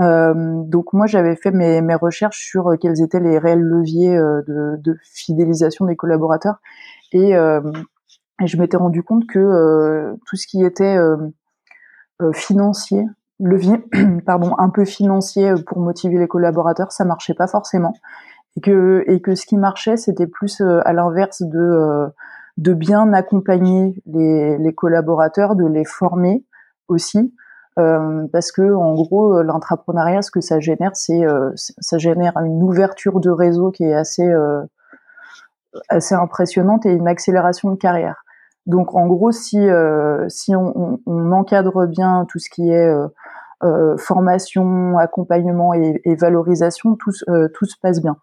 Euh, 0.00 0.34
donc 0.64 0.92
moi 0.92 1.06
j'avais 1.06 1.36
fait 1.36 1.52
mes, 1.52 1.94
recherches 1.94 2.44
sur 2.44 2.72
euh, 2.72 2.76
quels 2.76 3.00
étaient 3.00 3.20
les 3.20 3.38
réels 3.38 3.62
leviers 3.62 4.18
de, 4.18 4.96
fidélisation 5.04 5.86
des 5.86 5.96
collaborateurs. 5.96 6.56
Et, 7.12 7.32
je 8.44 8.56
m'étais 8.58 8.76
rendu 8.76 9.02
compte 9.02 9.26
que 9.26 10.14
tout 10.26 10.36
ce 10.36 10.46
qui 10.46 10.64
était 10.64 10.98
financier, 12.34 13.04
levier, 13.38 13.78
pardon, 14.26 14.54
un 14.58 14.68
peu 14.68 14.84
financier 14.84 15.54
pour 15.66 15.78
motiver 15.78 16.18
les 16.18 16.26
collaborateurs, 16.26 16.90
ça 16.90 17.04
marchait 17.04 17.34
pas 17.34 17.46
forcément. 17.46 17.94
Et 18.56 18.60
que 18.60 19.34
ce 19.34 19.46
qui 19.46 19.56
marchait 19.56 19.96
c'était 19.96 20.26
plus 20.26 20.60
à 20.60 20.92
l'inverse 20.92 21.42
de 21.42 22.10
de 22.56 22.72
bien 22.72 23.12
accompagner 23.12 23.94
les, 24.06 24.58
les, 24.58 24.74
collaborateurs, 24.74 25.56
de 25.56 25.66
les 25.66 25.84
former 25.84 26.44
aussi, 26.88 27.34
euh, 27.78 28.26
parce 28.32 28.52
que 28.52 28.74
en 28.74 28.94
gros 28.94 29.42
l'intrapreneuriat, 29.42 30.22
ce 30.22 30.30
que 30.30 30.40
ça 30.40 30.60
génère, 30.60 30.92
c'est 30.94 31.24
euh, 31.24 31.50
ça 31.56 31.98
génère 31.98 32.36
une 32.36 32.62
ouverture 32.62 33.20
de 33.20 33.30
réseau 33.30 33.72
qui 33.72 33.84
est 33.84 33.94
assez 33.94 34.26
euh, 34.28 34.62
assez 35.88 36.14
impressionnante 36.14 36.86
et 36.86 36.92
une 36.92 37.08
accélération 37.08 37.70
de 37.70 37.76
carrière. 37.76 38.24
Donc 38.66 38.94
en 38.94 39.06
gros, 39.06 39.32
si 39.32 39.58
euh, 39.58 40.28
si 40.28 40.54
on, 40.54 40.72
on, 40.78 41.00
on, 41.06 41.32
encadre 41.32 41.86
bien 41.86 42.26
tout 42.28 42.38
ce 42.38 42.48
qui 42.48 42.70
est 42.70 42.94
euh, 43.64 43.96
formation, 43.96 44.98
accompagnement 44.98 45.72
et, 45.72 46.14
valorisation, 46.16 46.96
tout, 46.96 47.12
euh, 47.28 47.48
tout, 47.54 47.64
se 47.64 47.76
passe 47.80 48.02
bien. 48.02 48.18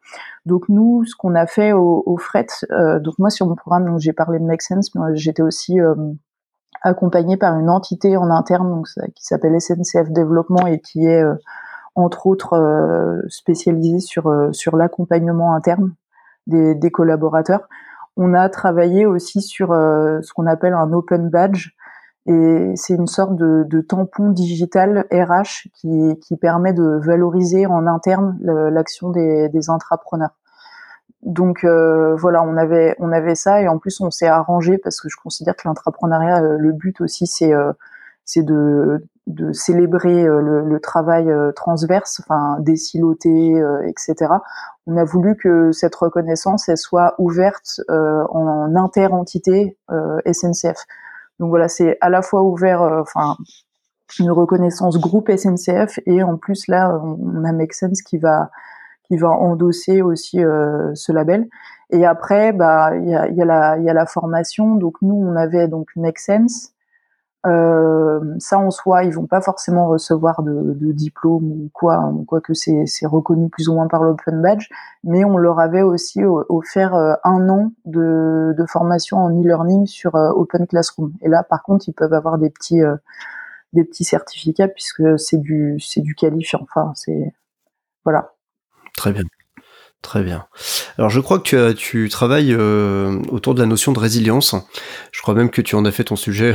Donc 0.45 0.69
nous, 0.69 1.03
ce 1.05 1.15
qu'on 1.15 1.33
a 1.33 1.47
fait 1.47 1.73
au, 1.73 2.17
fret, 2.19 2.45
euh, 2.69 2.99
donc 2.99 3.15
moi 3.17 3.31
sur 3.31 3.47
mon 3.47 3.55
programme, 3.55 3.85
donc 3.85 3.99
j'ai 3.99 4.13
parlé 4.13 4.37
de 4.37 4.43
Make 4.43 4.61
Sense, 4.61 4.93
mais 4.93 5.15
j'étais 5.15 5.41
aussi 5.41 5.79
accompagnée 6.83 7.37
par 7.37 7.57
une 7.57 7.71
entité 7.71 8.17
en 8.17 8.29
interne 8.29 8.83
qui 9.15 9.25
s'appelle 9.25 9.59
SNCF 9.59 10.11
Développement 10.11 10.67
et 10.67 10.79
qui 10.79 11.07
est 11.07 11.23
entre 11.95 12.27
autres 12.27 13.23
spécialisée 13.27 13.99
sur 13.99 14.77
l'accompagnement 14.77 15.55
interne 15.55 15.95
des, 16.45 16.91
collaborateurs. 16.91 17.67
On 18.15 18.35
a 18.35 18.47
travaillé 18.49 19.07
aussi 19.07 19.41
sur 19.41 19.69
ce 19.69 20.33
qu'on 20.33 20.45
appelle 20.45 20.73
un 20.73 20.93
open 20.93 21.29
badge, 21.29 21.69
Et 22.27 22.73
c'est 22.75 22.93
une 22.93 23.07
sorte 23.07 23.35
de, 23.35 23.81
tampon 23.81 24.29
digital 24.29 25.05
RH 25.11 25.69
qui, 25.73 26.35
permet 26.39 26.73
de 26.73 26.99
valoriser 27.03 27.65
en 27.65 27.87
interne 27.87 28.37
l'action 28.71 29.09
des, 29.09 29.69
intrapreneurs. 29.69 30.35
Donc 31.23 31.63
euh, 31.63 32.15
voilà, 32.15 32.41
on 32.43 32.57
avait 32.57 32.95
on 32.97 33.11
avait 33.11 33.35
ça 33.35 33.61
et 33.61 33.67
en 33.67 33.77
plus 33.77 34.01
on 34.01 34.09
s'est 34.09 34.27
arrangé 34.27 34.79
parce 34.79 34.99
que 34.99 35.07
je 35.07 35.17
considère 35.21 35.55
que 35.55 35.67
l'entrepreneuriat, 35.67 36.41
euh, 36.41 36.57
le 36.57 36.71
but 36.71 36.99
aussi 36.99 37.27
c'est 37.27 37.53
euh, 37.53 37.73
c'est 38.25 38.43
de 38.43 38.99
célébrer 39.51 40.23
le, 40.23 40.79
travail 40.79 41.29
transverse, 41.55 42.21
enfin 42.21 42.57
désiloté, 42.59 43.61
etc. 43.87 44.33
On 44.87 44.95
a 44.95 45.03
voulu 45.03 45.35
que 45.35 45.71
cette 45.71 45.95
reconnaissance 45.95 46.69
elle 46.69 46.77
soit 46.77 47.15
ouverte 47.17 47.81
en 47.89 48.75
interentité 48.75 49.77
SNCF. 50.25 50.85
Donc 51.41 51.49
voilà, 51.49 51.67
c'est 51.67 51.97
à 51.99 52.09
la 52.09 52.21
fois 52.21 52.43
ouvert, 52.43 52.81
enfin 52.81 53.35
une 54.19 54.31
reconnaissance 54.31 54.97
groupe 54.99 55.29
SNCF 55.29 55.99
et 56.05 56.21
en 56.21 56.37
plus 56.37 56.67
là 56.67 57.01
on 57.01 57.43
a 57.43 57.51
Make 57.51 57.73
Sense 57.73 58.01
qui 58.01 58.17
va 58.17 58.51
qui 59.11 59.17
va 59.17 59.27
endosser 59.27 60.01
aussi 60.01 60.41
euh, 60.41 60.95
ce 60.95 61.11
label. 61.11 61.49
Et 61.89 62.05
après, 62.05 62.53
bah, 62.53 62.91
il 62.95 63.09
y 63.09 63.13
a, 63.13 63.27
y, 63.27 63.41
a 63.41 63.45
la, 63.45 63.77
y 63.77 63.89
a 63.89 63.93
la 63.93 64.05
formation. 64.05 64.75
Donc 64.75 64.95
nous, 65.01 65.15
on 65.15 65.35
avait 65.35 65.67
donc 65.67 65.89
Make 65.97 66.17
Sense. 66.17 66.71
Euh, 67.47 68.19
ça 68.37 68.59
en 68.59 68.69
soi, 68.69 69.03
ils 69.03 69.13
vont 69.13 69.25
pas 69.25 69.41
forcément 69.41 69.87
recevoir 69.87 70.43
de, 70.43 70.91
diplôme 70.91 71.43
ou 71.43 71.69
quoi, 71.73 72.13
quoi 72.27 72.39
que 72.39 72.53
c'est, 72.53 72.85
c'est 72.85 73.07
reconnu 73.07 73.49
plus 73.49 73.67
ou 73.67 73.73
moins 73.73 73.87
par 73.87 74.03
l'Open 74.03 74.41
Badge, 74.41 74.69
mais 75.03 75.25
on 75.25 75.37
leur 75.37 75.59
avait 75.59 75.81
aussi 75.81 76.23
offert 76.23 76.93
euh, 76.93 77.13
un 77.23 77.49
an 77.49 77.71
de, 77.85 78.53
de 78.55 78.65
formation 78.65 79.17
en 79.17 79.31
e-learning 79.31 79.87
sur 79.87 80.15
euh, 80.15 80.29
Open 80.31 80.67
Classroom. 80.67 81.13
Et 81.21 81.29
là, 81.29 81.43
par 81.43 81.63
contre, 81.63 81.89
ils 81.89 81.93
peuvent 81.93 82.13
avoir 82.13 82.37
des 82.37 82.49
petits 82.49 82.81
des 83.73 83.85
petits 83.85 84.03
certificats 84.03 84.67
puisque 84.67 85.17
c'est 85.17 85.37
du 85.37 85.79
c'est 85.79 86.01
du 86.01 86.13
qualifiant. 86.13 86.59
Enfin, 86.61 86.91
c'est 86.95 87.33
voilà. 88.03 88.33
Très 88.95 89.13
bien. 89.13 89.23
Très 90.01 90.23
bien. 90.23 90.45
Alors 90.97 91.11
je 91.11 91.19
crois 91.19 91.37
que 91.37 91.73
tu, 91.73 92.09
travailles 92.09 92.55
euh, 92.57 93.21
autour 93.29 93.53
de 93.53 93.59
la 93.59 93.67
notion 93.67 93.91
de 93.91 93.99
résilience. 93.99 94.55
Je 95.11 95.21
crois 95.21 95.35
même 95.35 95.51
que 95.51 95.61
tu 95.61 95.75
en 95.75 95.85
as 95.85 95.91
fait 95.91 96.05
ton 96.05 96.15
sujet 96.15 96.53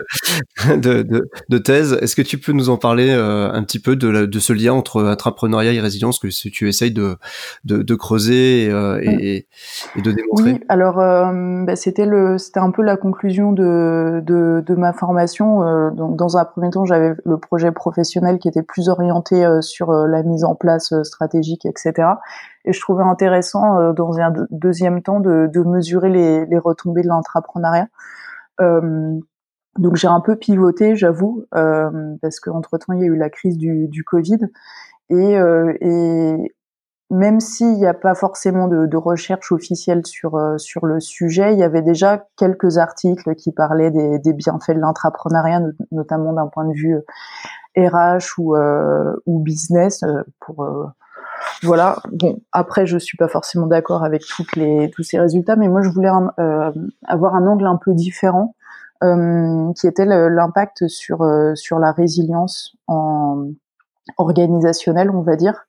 de, 0.68 1.58
thèse. 1.58 1.98
Est-ce 2.00 2.16
que 2.16 2.22
tu 2.22 2.38
peux 2.38 2.52
nous 2.52 2.70
en 2.70 2.78
parler 2.78 3.10
euh, 3.10 3.52
un 3.52 3.62
petit 3.62 3.78
peu 3.78 3.94
de, 3.94 4.38
ce 4.38 4.52
lien 4.54 4.72
entre 4.72 5.04
entrepreneuriat 5.04 5.74
et 5.74 5.80
résilience 5.80 6.18
que 6.18 6.28
tu 6.28 6.66
essayes 6.66 6.90
de, 6.90 7.16
de, 7.64 7.94
creuser 7.94 8.68
euh, 8.70 8.98
et, 9.02 9.46
de 9.96 10.10
démontrer? 10.10 10.52
Oui, 10.52 10.60
alors 10.70 10.96
bah, 11.66 11.76
c'était 11.76 12.06
le 12.06 12.38
c'était 12.38 12.60
un 12.60 12.70
peu 12.70 12.82
la 12.82 12.96
conclusion 12.96 13.52
de, 13.52 14.22
de, 14.24 14.74
ma 14.74 14.94
formation. 14.94 15.90
donc 15.90 16.16
dans 16.16 16.38
un 16.38 16.46
premier 16.46 16.70
temps, 16.70 16.86
j'avais 16.86 17.12
le 17.22 17.38
projet 17.38 17.70
professionnel 17.70 18.38
qui 18.38 18.48
était 18.48 18.62
plus 18.62 18.88
orienté 18.88 19.46
sur 19.60 19.92
la 19.92 20.22
mise 20.22 20.44
en 20.44 20.54
place 20.54 20.94
stratégique, 21.02 21.66
etc 21.66 22.06
et 22.64 22.72
je 22.72 22.80
trouvais 22.80 23.04
intéressant 23.04 23.78
euh, 23.78 23.92
dans 23.92 24.18
un 24.18 24.32
deuxième 24.50 25.02
temps 25.02 25.20
de, 25.20 25.48
de 25.52 25.60
mesurer 25.62 26.10
les, 26.10 26.46
les, 26.46 26.58
retombées 26.58 27.02
de 27.02 27.08
l'entrepreneuriat. 27.08 27.88
Euh, 28.60 29.18
donc 29.78 29.96
j'ai 29.96 30.08
un 30.08 30.20
peu 30.20 30.36
pivoté, 30.36 30.96
j'avoue, 30.96 31.44
euh, 31.54 32.16
parce 32.20 32.40
qu'entre 32.40 32.78
temps 32.78 32.92
il 32.94 33.00
y 33.00 33.04
a 33.04 33.06
eu 33.06 33.16
la 33.16 33.30
crise 33.30 33.56
du, 33.56 33.88
du 33.88 34.04
Covid 34.04 34.38
et, 35.10 35.38
euh, 35.38 35.72
et 35.80 36.54
même 37.10 37.40
s'il 37.40 37.74
n'y 37.74 37.86
a 37.86 37.94
pas 37.94 38.14
forcément 38.14 38.68
de, 38.68 38.86
de, 38.86 38.96
recherche 38.96 39.50
officielle 39.52 40.04
sur 40.04 40.34
euh, 40.36 40.58
sur 40.58 40.84
le 40.84 41.00
sujet, 41.00 41.54
il 41.54 41.58
y 41.58 41.62
avait 41.62 41.80
déjà 41.80 42.26
quelques 42.36 42.76
articles 42.76 43.34
qui 43.36 43.52
parlaient 43.52 43.90
des, 43.90 44.18
des 44.18 44.32
bienfaits 44.32 44.72
de 44.72 44.80
l'entrepreneuriat, 44.80 45.62
notamment 45.92 46.32
d'un 46.32 46.48
point 46.48 46.66
de 46.66 46.74
vue 46.74 46.96
RH 47.76 48.38
ou, 48.38 48.56
ou 49.26 49.38
business 49.38 50.04
pour 50.40 50.66
voilà. 51.62 51.96
Bon, 52.12 52.40
après, 52.52 52.86
je 52.86 52.98
suis 52.98 53.16
pas 53.16 53.28
forcément 53.28 53.66
d'accord 53.66 54.04
avec 54.04 54.24
toutes 54.24 54.54
les, 54.56 54.90
tous 54.90 55.02
ces 55.02 55.18
résultats, 55.18 55.56
mais 55.56 55.68
moi, 55.68 55.82
je 55.82 55.88
voulais 55.88 56.10
euh, 56.38 56.72
avoir 57.06 57.34
un 57.34 57.46
angle 57.46 57.66
un 57.66 57.76
peu 57.76 57.94
différent, 57.94 58.54
euh, 59.04 59.72
qui 59.74 59.86
était 59.86 60.06
l'impact 60.06 60.88
sur 60.88 61.22
euh, 61.22 61.54
sur 61.54 61.78
la 61.78 61.92
résilience 61.92 62.76
en 62.86 63.48
organisationnelle, 64.16 65.10
on 65.10 65.22
va 65.22 65.36
dire. 65.36 65.66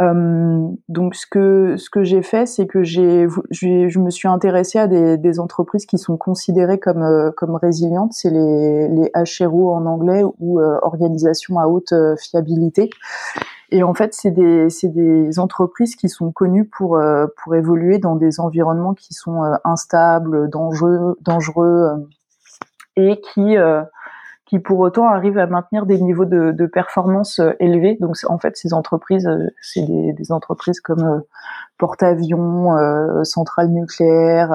donc 0.00 1.14
ce 1.16 1.26
que 1.26 1.74
ce 1.76 1.90
que 1.90 2.04
j'ai 2.04 2.22
fait, 2.22 2.46
c'est 2.46 2.66
que 2.66 2.84
j'ai 2.84 3.26
je 3.50 3.98
me 3.98 4.10
suis 4.10 4.28
intéressée 4.28 4.78
à 4.78 4.86
des, 4.86 5.18
des 5.18 5.40
entreprises 5.40 5.86
qui 5.86 5.98
sont 5.98 6.16
considérées 6.16 6.78
comme 6.78 7.32
comme 7.36 7.56
résilientes, 7.56 8.12
c'est 8.12 8.30
les 8.30 8.88
les 8.88 9.10
HRO 9.14 9.74
en 9.74 9.86
anglais 9.86 10.22
ou 10.38 10.60
organisations 10.60 11.58
à 11.58 11.66
haute 11.66 11.92
fiabilité. 12.20 12.90
Et 13.70 13.82
en 13.82 13.92
fait, 13.92 14.14
c'est 14.14 14.30
des, 14.30 15.38
entreprises 15.38 15.94
qui 15.94 16.08
sont 16.08 16.32
connues 16.32 16.66
pour, 16.66 16.96
euh, 16.96 17.26
pour 17.42 17.54
évoluer 17.54 17.98
dans 17.98 18.16
des 18.16 18.40
environnements 18.40 18.94
qui 18.94 19.12
sont 19.12 19.44
euh, 19.44 19.56
instables, 19.64 20.48
dangereux, 20.48 21.18
dangereux 21.20 21.66
euh, 21.66 21.96
et 22.96 23.20
qui, 23.20 23.56
qui 24.46 24.58
pour 24.58 24.80
autant 24.80 25.06
arrivent 25.08 25.38
à 25.38 25.46
maintenir 25.46 25.86
des 25.86 26.00
niveaux 26.00 26.24
de, 26.24 26.66
performance 26.66 27.40
élevés. 27.60 27.96
Donc 28.00 28.16
en 28.26 28.38
fait, 28.38 28.56
ces 28.56 28.72
entreprises, 28.72 29.30
c'est 29.62 29.86
des, 29.86 30.32
entreprises 30.32 30.80
comme 30.80 31.22
porte-avions, 31.78 32.74
centrales 33.22 33.68
nucléaires, 33.68 34.50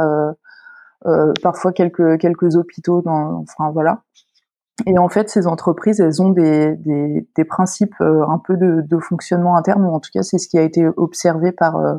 parfois 1.42 1.72
quelques, 1.72 2.20
quelques 2.20 2.58
hôpitaux, 2.58 3.02
enfin 3.08 3.72
voilà. 3.72 4.02
Et 4.88 4.98
en 4.98 5.08
fait, 5.08 5.30
ces 5.30 5.46
entreprises, 5.46 6.00
elles 6.00 6.22
ont 6.22 6.30
des, 6.30 6.76
des, 6.78 7.28
des 7.36 7.46
principes 7.46 7.94
euh, 8.02 8.26
un 8.28 8.40
peu 8.40 8.58
de, 8.58 8.82
de, 8.82 9.00
fonctionnement 9.00 9.56
interne, 9.56 9.86
ou 9.86 9.94
en 9.94 10.00
tout 10.00 10.10
cas, 10.12 10.24
c'est 10.24 10.40
ce 10.40 10.48
qui 10.48 10.58
a 10.58 10.64
été 10.64 10.88
observé 10.98 11.52
par 11.52 11.78
euh, 11.78 11.96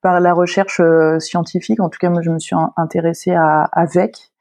par 0.00 0.18
la 0.18 0.32
recherche 0.32 0.80
euh, 0.80 1.18
scientifique. 1.18 1.78
En 1.78 1.90
tout 1.90 1.98
cas, 2.00 2.08
moi, 2.08 2.22
je 2.22 2.30
me 2.30 2.38
suis 2.38 2.56
intéressée 2.76 3.32
à, 3.32 3.64
à 3.64 3.84
VEC, 3.84 4.32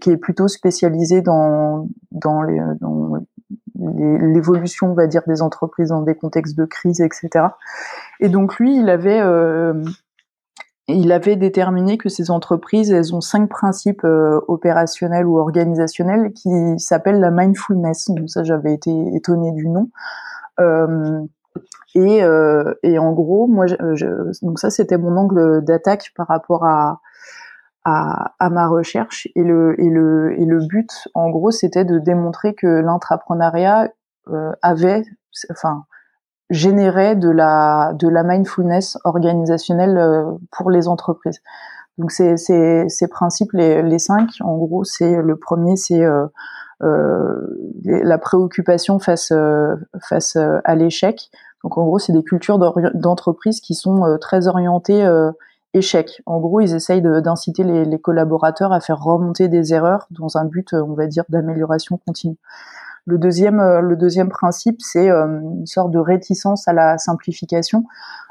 qui 0.00 0.10
est 0.10 0.18
plutôt 0.18 0.46
spécialisé 0.46 1.22
dans 1.22 1.88
dans 2.12 2.42
l'évolution, 3.78 4.90
on 4.90 4.94
va 4.94 5.06
dire, 5.06 5.22
des 5.26 5.40
entreprises 5.40 5.88
dans 5.88 6.02
des 6.02 6.14
contextes 6.14 6.56
de 6.56 6.66
crise, 6.66 7.00
etc. 7.00 7.46
Et 8.20 8.28
donc 8.28 8.56
lui, 8.56 8.76
il 8.76 8.90
avait 8.90 9.22
il 10.94 11.12
avait 11.12 11.36
déterminé 11.36 11.98
que 11.98 12.08
ces 12.08 12.30
entreprises, 12.30 12.90
elles 12.90 13.14
ont 13.14 13.20
cinq 13.20 13.48
principes 13.48 14.04
euh, 14.04 14.40
opérationnels 14.48 15.26
ou 15.26 15.38
organisationnels 15.38 16.32
qui 16.32 16.50
s'appellent 16.78 17.20
la 17.20 17.30
mindfulness. 17.30 18.10
Donc 18.10 18.30
ça, 18.30 18.44
j'avais 18.44 18.74
été 18.74 18.90
étonnée 19.14 19.52
du 19.52 19.68
nom. 19.68 19.90
Euh, 20.58 21.20
et, 21.94 22.22
euh, 22.22 22.74
et, 22.82 22.98
en 22.98 23.12
gros, 23.12 23.46
moi, 23.46 23.66
donc 24.42 24.58
ça, 24.58 24.70
c'était 24.70 24.98
mon 24.98 25.16
angle 25.16 25.64
d'attaque 25.64 26.12
par 26.16 26.28
rapport 26.28 26.64
à, 26.64 27.00
à, 27.84 28.50
ma 28.50 28.68
recherche. 28.68 29.26
Et 29.34 29.42
le, 29.42 29.74
et, 29.80 29.88
le, 29.88 30.38
et 30.40 30.44
le 30.44 30.60
but, 30.66 31.08
en 31.14 31.30
gros, 31.30 31.50
c'était 31.50 31.84
de 31.84 31.98
démontrer 31.98 32.54
que 32.54 32.66
l'intrapreneuriat 32.66 33.90
avait, 34.62 35.02
enfin, 35.50 35.84
générer 36.50 37.14
de 37.14 37.30
la 37.30 37.92
de 37.94 38.08
la 38.08 38.22
mindfulness 38.24 38.98
organisationnelle 39.04 39.96
euh, 39.96 40.24
pour 40.50 40.70
les 40.70 40.88
entreprises. 40.88 41.40
Donc 41.98 42.10
c'est 42.10 42.36
ces 42.36 42.88
ces 42.88 43.08
principes 43.08 43.52
les 43.52 43.82
les 43.82 43.98
cinq 43.98 44.30
en 44.40 44.56
gros 44.56 44.84
c'est 44.84 45.22
le 45.22 45.36
premier 45.36 45.76
c'est 45.76 46.02
euh, 46.02 46.26
euh, 46.82 47.46
la 47.84 48.18
préoccupation 48.18 48.98
face 48.98 49.32
euh, 49.32 49.76
face 50.08 50.36
à 50.36 50.74
l'échec. 50.74 51.30
Donc 51.62 51.78
en 51.78 51.84
gros 51.84 51.98
c'est 51.98 52.12
des 52.12 52.24
cultures 52.24 52.58
d'entreprise 52.94 53.60
qui 53.60 53.74
sont 53.74 54.18
très 54.20 54.48
orientées 54.48 55.06
échec. 55.72 56.22
En 56.26 56.40
gros, 56.40 56.60
ils 56.60 56.74
essayent 56.74 57.02
d'inciter 57.02 57.62
les, 57.62 57.84
les, 57.84 57.98
collaborateurs 58.00 58.72
à 58.72 58.80
faire 58.80 59.00
remonter 59.00 59.46
des 59.46 59.72
erreurs 59.72 60.06
dans 60.10 60.36
un 60.36 60.44
but, 60.44 60.72
on 60.72 60.94
va 60.94 61.06
dire, 61.06 61.22
d'amélioration 61.28 62.00
continue. 62.04 62.38
Le 63.06 63.18
deuxième, 63.18 63.60
euh, 63.60 63.80
le 63.80 63.96
deuxième 63.96 64.28
principe, 64.28 64.80
c'est 64.80 65.10
euh, 65.10 65.40
une 65.40 65.66
sorte 65.66 65.90
de 65.90 65.98
réticence 65.98 66.68
à 66.68 66.72
la 66.72 66.98
simplification. 66.98 67.84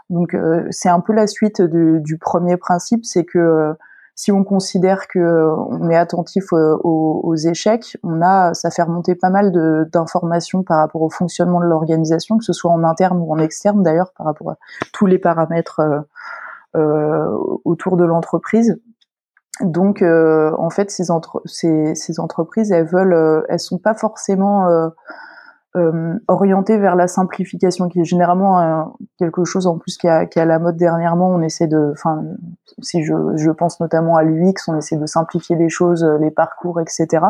Donc 0.10 0.34
euh, 0.34 0.67
c'est 0.71 0.89
un 0.89 0.99
peu 0.99 1.13
la 1.13 1.27
suite 1.27 1.62
du, 1.62 2.17
premier 2.17 2.58
principe, 2.58 3.05
c'est 3.05 3.25
que 3.25 3.75
si 4.15 4.32
on 4.32 4.43
considère 4.43 5.08
que 5.08 5.47
on 5.69 5.89
est 5.89 5.95
attentif 5.95 6.51
aux, 6.51 7.36
échecs, 7.36 7.95
on 8.03 8.21
a, 8.21 8.53
ça 8.53 8.69
fait 8.69 8.82
remonter 8.82 9.15
pas 9.15 9.29
mal 9.29 9.51
d'informations 9.91 10.63
par 10.63 10.79
rapport 10.79 11.03
au 11.03 11.10
fonctionnement 11.10 11.62
de 11.62 11.65
l'organisation, 11.65 12.38
que 12.38 12.43
ce 12.43 12.51
soit 12.51 12.71
en 12.71 12.84
interne 12.84 13.19
ou 13.19 13.32
en 13.32 13.38
externe 13.38 13.82
d'ailleurs, 13.82 14.12
par 14.17 14.25
rapport 14.25 14.51
à 14.51 14.58
tous 14.91 15.05
les 15.05 15.19
paramètres 15.19 15.79
autour 16.73 17.95
de 17.95 18.03
l'entreprise. 18.03 18.77
Donc, 19.61 20.01
euh, 20.01 20.51
en 20.57 20.69
fait, 20.69 20.89
ces, 20.91 21.05
ces, 21.95 22.19
entreprises, 22.19 22.71
elles 22.71 22.85
veulent, 22.85 23.13
euh, 23.13 23.41
elles 23.49 23.59
sont 23.59 23.77
pas 23.77 23.93
forcément 23.93 24.67
euh, 25.75 26.19
orientées 26.27 26.77
vers 26.77 26.95
la 26.95 27.07
simplification, 27.07 27.89
qui 27.89 28.01
est 28.01 28.05
généralement 28.05 28.97
quelque 29.17 29.43
chose 29.43 29.67
en 29.67 29.77
plus 29.77 29.97
qui 29.97 30.07
a 30.07 30.27
la 30.45 30.59
mode 30.59 30.77
dernièrement. 30.77 31.29
On 31.29 31.41
essaie 31.41 31.67
de, 31.67 31.91
enfin, 31.91 32.23
si 32.81 33.03
je, 33.03 33.13
je, 33.35 33.51
pense 33.51 33.79
notamment 33.79 34.15
à 34.15 34.23
l'UX, 34.23 34.67
on 34.67 34.77
essaie 34.77 34.97
de 34.97 35.05
simplifier 35.05 35.55
les 35.55 35.69
choses, 35.69 36.03
les 36.19 36.31
parcours, 36.31 36.79
etc. 36.79 37.25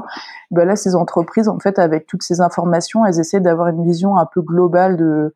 Ben 0.52 0.66
là, 0.66 0.76
ces 0.76 0.96
entreprises, 0.96 1.50
en 1.50 1.60
fait, 1.60 1.80
avec 1.80 2.06
toutes 2.06 2.24
ces 2.24 2.42
informations, 2.42 3.06
elles 3.06 3.20
essaient 3.20 3.42
d'avoir 3.42 3.68
une 3.68 3.84
vision 3.84 4.18
un 4.18 4.26
peu 4.26 4.42
globale 4.42 4.98
de, 4.98 5.34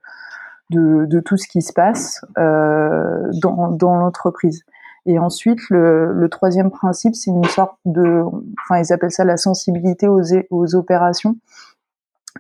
de, 0.73 1.05
de 1.05 1.19
tout 1.19 1.37
ce 1.37 1.47
qui 1.47 1.61
se 1.61 1.73
passe 1.73 2.21
euh, 2.37 3.29
dans, 3.41 3.71
dans 3.71 3.95
l'entreprise. 3.95 4.63
Et 5.05 5.19
ensuite, 5.19 5.59
le, 5.69 6.27
troisième 6.29 6.71
principe, 6.71 7.15
c'est 7.15 7.31
une 7.31 7.43
sorte 7.45 7.77
de, 7.85 8.23
enfin, 8.63 8.81
ils 8.81 8.93
appellent 8.93 9.11
ça 9.11 9.25
la 9.25 9.37
sensibilité 9.37 10.07
aux, 10.07 10.21
aux 10.49 10.75
opérations. 10.75 11.37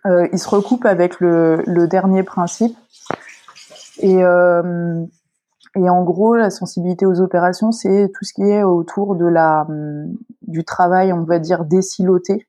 Euh, 0.05 0.27
il 0.31 0.39
se 0.39 0.49
recoupe 0.49 0.85
avec 0.85 1.19
le, 1.19 1.87
dernier 1.87 2.23
principe. 2.23 2.75
Et, 3.99 4.23
euh, 4.23 5.05
et 5.75 5.89
en 5.89 6.03
gros, 6.03 6.35
la 6.35 6.49
sensibilité 6.49 7.05
aux 7.05 7.19
opérations, 7.19 7.71
c'est 7.71 8.11
tout 8.13 8.23
ce 8.23 8.33
qui 8.33 8.43
est 8.43 8.63
autour 8.63 9.15
de 9.15 9.25
la 9.25 9.67
du 10.47 10.63
travail, 10.63 11.11
on 11.13 11.23
va 11.23 11.39
dire 11.39 11.65
désiloté. 11.65 12.47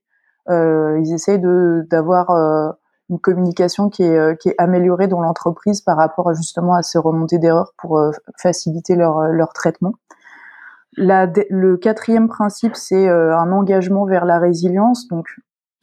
Euh, 0.51 1.01
ils 1.03 1.13
essayent 1.13 1.41
d'avoir 1.89 2.31
euh, 2.31 2.71
une 3.11 3.19
communication 3.19 3.91
qui 3.91 4.03
est, 4.03 4.17
euh, 4.17 4.35
qui 4.35 4.49
est 4.49 4.55
améliorée 4.59 5.09
dans 5.09 5.21
l'entreprise 5.21 5.81
par 5.81 5.97
rapport 5.97 6.35
justement 6.35 6.75
à 6.75 6.83
ces 6.83 6.99
remontées 6.99 7.39
d'erreurs 7.39 7.73
pour 7.77 7.99
euh, 7.99 8.11
faciliter 8.39 8.97
leur, 8.97 9.29
leur 9.29 9.53
traitement. 9.53 9.95
Le 10.97 11.75
quatrième 11.77 12.29
principe, 12.29 12.77
c'est 12.77 13.09
un 13.09 13.51
engagement 13.51 14.05
vers 14.05 14.25
la 14.25 14.39
résilience. 14.39 15.09
Donc, 15.09 15.27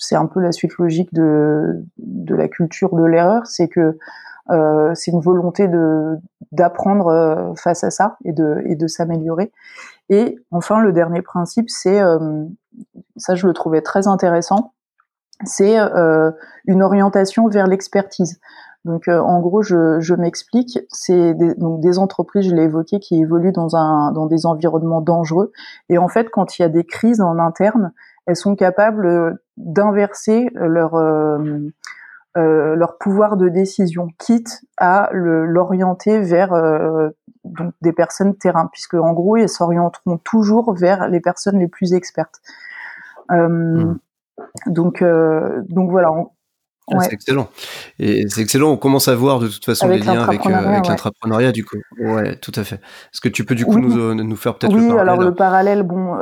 c'est 0.01 0.15
un 0.15 0.25
peu 0.25 0.39
la 0.39 0.51
suite 0.51 0.77
logique 0.77 1.13
de, 1.13 1.85
la 1.97 2.47
culture 2.47 2.95
de 2.95 3.03
l'erreur. 3.03 3.45
C'est 3.45 3.67
que 3.67 3.97
euh, 4.49 4.91
c'est 4.95 5.11
une 5.11 5.21
volonté 5.21 5.67
de 5.67 6.17
d'apprendre 6.51 7.07
euh, 7.07 7.53
face 7.55 7.83
à 7.83 7.91
ça 7.91 8.17
et 8.25 8.33
de 8.33 8.63
de 8.67 8.87
s'améliorer. 8.87 9.51
Et 10.09 10.39
enfin, 10.49 10.81
le 10.81 10.91
dernier 10.91 11.21
principe, 11.21 11.69
c'est 11.69 12.01
euh, 12.01 12.45
ça, 13.15 13.35
je 13.35 13.47
le 13.47 13.53
trouvais 13.53 13.81
très 13.81 14.07
intéressant. 14.07 14.73
C'est 15.45 15.77
une 16.65 16.83
orientation 16.83 17.47
vers 17.47 17.67
l'expertise. 17.67 18.39
Donc 18.83 19.07
en 19.07 19.39
gros, 19.41 19.61
je, 19.61 19.99
je 19.99 20.15
m'explique. 20.15 20.79
C'est 20.89 21.33
des, 21.35 21.53
donc 21.55 21.81
des 21.81 21.99
entreprises, 21.99 22.49
je 22.49 22.55
l'ai 22.55 22.63
évoqué, 22.63 22.99
qui 22.99 23.21
évoluent 23.21 23.51
dans 23.51 23.75
un 23.75 24.11
dans 24.11 24.25
des 24.25 24.45
environnements 24.45 25.01
dangereux. 25.01 25.51
Et 25.89 25.97
en 25.97 26.07
fait, 26.07 26.29
quand 26.29 26.57
il 26.57 26.63
y 26.63 26.65
a 26.65 26.69
des 26.69 26.83
crises 26.83 27.21
en 27.21 27.37
interne, 27.37 27.93
elles 28.25 28.35
sont 28.35 28.55
capables 28.55 29.37
d'inverser 29.57 30.49
leur 30.55 30.95
euh, 32.37 32.75
leur 32.77 32.97
pouvoir 32.97 33.35
de 33.35 33.49
décision, 33.49 34.07
quitte 34.17 34.61
à 34.77 35.09
l'orienter 35.11 36.21
vers 36.21 36.53
euh, 36.53 37.09
donc 37.43 37.73
des 37.81 37.91
personnes 37.91 38.37
terrain, 38.37 38.69
puisque 38.71 38.93
en 38.93 39.11
gros, 39.11 39.35
ils 39.35 39.49
s'orienteront 39.49 40.17
toujours 40.17 40.73
vers 40.73 41.09
les 41.09 41.19
personnes 41.19 41.59
les 41.59 41.67
plus 41.67 41.93
expertes. 41.93 42.41
Euh, 43.31 43.49
hmm. 43.49 43.99
Donc, 44.67 45.03
donc 45.69 45.89
voilà. 45.91 46.09
Ah, 46.93 46.99
c'est 47.01 47.13
excellent. 47.13 47.47
Et 47.99 48.27
c'est 48.27 48.41
excellent. 48.41 48.71
On 48.71 48.77
commence 48.77 49.07
à 49.07 49.15
voir 49.15 49.39
de 49.39 49.47
toute 49.47 49.63
façon 49.63 49.87
les 49.87 49.99
liens 49.99 50.23
avec, 50.23 50.45
avec 50.45 50.87
l'entrepreneuriat, 50.87 51.51
du 51.51 51.63
coup. 51.63 51.77
Ouais, 51.99 52.35
tout 52.37 52.51
à 52.55 52.63
fait. 52.63 52.75
Est-ce 52.75 53.21
que 53.21 53.29
tu 53.29 53.45
peux 53.45 53.55
du 53.55 53.65
coup 53.65 53.79
nous, 53.79 54.13
nous 54.13 54.35
faire 54.35 54.57
peut-être 54.57 54.73
oui, 54.73 54.81
le 54.81 54.87
parallèle 54.87 55.09
alors 55.09 55.21
le 55.21 55.35
parallèle, 55.35 55.83
bon, 55.83 56.17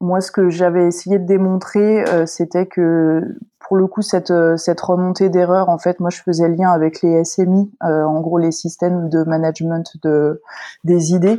moi, 0.00 0.20
ce 0.20 0.30
que 0.32 0.50
j'avais 0.50 0.86
essayé 0.86 1.18
de 1.18 1.26
démontrer, 1.26 2.04
c'était 2.26 2.66
que 2.66 3.22
pour 3.70 3.76
le 3.76 3.86
coup, 3.86 4.02
cette, 4.02 4.32
euh, 4.32 4.56
cette 4.56 4.80
remontée 4.80 5.28
d'erreurs, 5.28 5.68
en 5.68 5.78
fait, 5.78 6.00
moi, 6.00 6.10
je 6.10 6.20
faisais 6.20 6.48
le 6.48 6.56
lien 6.56 6.72
avec 6.72 7.02
les 7.02 7.22
SMI, 7.22 7.70
euh, 7.84 8.02
en 8.02 8.20
gros, 8.20 8.36
les 8.36 8.50
systèmes 8.50 9.08
de 9.08 9.22
management 9.22 9.96
de, 10.02 10.42
des 10.82 11.12
idées, 11.12 11.38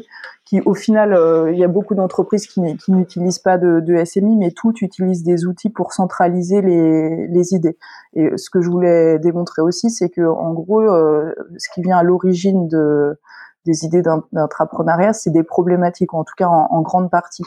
au 0.65 0.73
final, 0.73 1.13
euh, 1.13 1.51
il 1.51 1.57
y 1.57 1.63
a 1.63 1.67
beaucoup 1.69 1.95
d'entreprises 1.95 2.47
qui, 2.47 2.61
n'utilisent 2.89 3.39
pas 3.39 3.57
de, 3.57 4.03
SMI, 4.03 4.35
mais 4.35 4.51
toutes 4.51 4.81
utilisent 4.81 5.23
des 5.23 5.45
outils 5.45 5.69
pour 5.69 5.93
centraliser 5.93 6.61
les, 6.61 7.53
idées. 7.53 7.77
Et 8.13 8.37
ce 8.37 8.49
que 8.49 8.61
je 8.61 8.69
voulais 8.69 9.19
démontrer 9.19 9.61
aussi, 9.61 9.89
c'est 9.89 10.09
que, 10.09 10.21
en 10.21 10.53
gros, 10.53 10.81
ce 10.81 11.69
qui 11.73 11.81
vient 11.81 11.97
à 11.97 12.03
l'origine 12.03 12.67
de 12.67 13.17
des 13.65 13.85
idées 13.85 14.01
d'entrepreneuriat, 14.01 15.13
c'est 15.13 15.29
des 15.29 15.43
problématiques, 15.43 16.13
en 16.13 16.23
tout 16.23 16.33
cas 16.35 16.47
en, 16.47 16.81
grande 16.81 17.09
partie. 17.11 17.43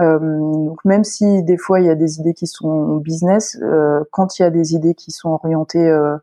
Euh, 0.00 0.18
donc 0.20 0.84
même 0.84 1.02
si 1.02 1.42
des 1.42 1.56
fois 1.56 1.80
il 1.80 1.86
y 1.86 1.90
a 1.90 1.96
des 1.96 2.20
idées 2.20 2.34
qui 2.34 2.46
sont 2.46 2.96
business, 2.96 3.58
euh, 3.62 4.04
quand 4.12 4.38
il 4.38 4.42
y 4.42 4.44
a 4.44 4.50
des 4.50 4.74
idées 4.74 4.94
qui 4.94 5.10
sont 5.10 5.30
orientées 5.30 5.88
euh, 5.88 6.16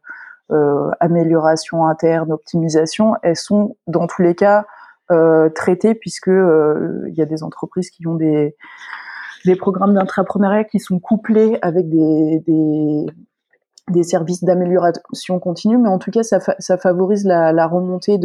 euh 0.51 0.91
amélioration 1.01 1.85
interne, 1.85 2.31
optimisation, 2.31 3.15
elles 3.21 3.35
sont 3.35 3.75
dans 3.87 4.07
tous 4.07 4.21
les 4.21 4.35
cas 4.35 4.65
euh, 5.11 5.49
traitées 5.49 5.95
puisque 5.95 6.27
il 6.27 7.13
y 7.13 7.21
a 7.21 7.25
des 7.25 7.43
entreprises 7.43 7.89
qui 7.89 8.07
ont 8.07 8.15
des 8.15 8.55
programmes 9.57 9.93
d'entrepreneuriat 9.93 10.63
qui 10.63 10.79
sont 10.79 10.99
couplés 10.99 11.57
avec 11.61 11.87
des 11.89 13.05
des 13.91 14.03
services 14.03 14.43
d'amélioration 14.43 15.39
continue, 15.39 15.77
mais 15.77 15.89
en 15.89 15.99
tout 15.99 16.09
cas, 16.09 16.23
ça, 16.23 16.39
ça 16.57 16.77
favorise 16.77 17.23
la, 17.23 17.51
la 17.51 17.67
remontée 17.67 18.17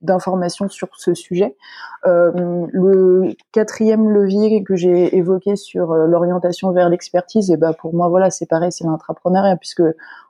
d'informations 0.00 0.68
sur 0.68 0.88
ce 0.96 1.12
sujet. 1.12 1.56
Euh, 2.06 2.66
le 2.72 3.34
quatrième 3.52 4.08
levier 4.08 4.64
que 4.64 4.74
j'ai 4.74 5.14
évoqué 5.14 5.56
sur 5.56 5.92
euh, 5.92 6.06
l'orientation 6.06 6.72
vers 6.72 6.88
l'expertise, 6.88 7.50
et 7.50 7.54
eh 7.54 7.56
ben 7.58 7.74
pour 7.74 7.94
moi, 7.94 8.08
voilà, 8.08 8.30
c'est 8.30 8.46
pareil, 8.46 8.72
c'est 8.72 8.84
l'entrepreneuriat, 8.84 9.56
puisque 9.56 9.82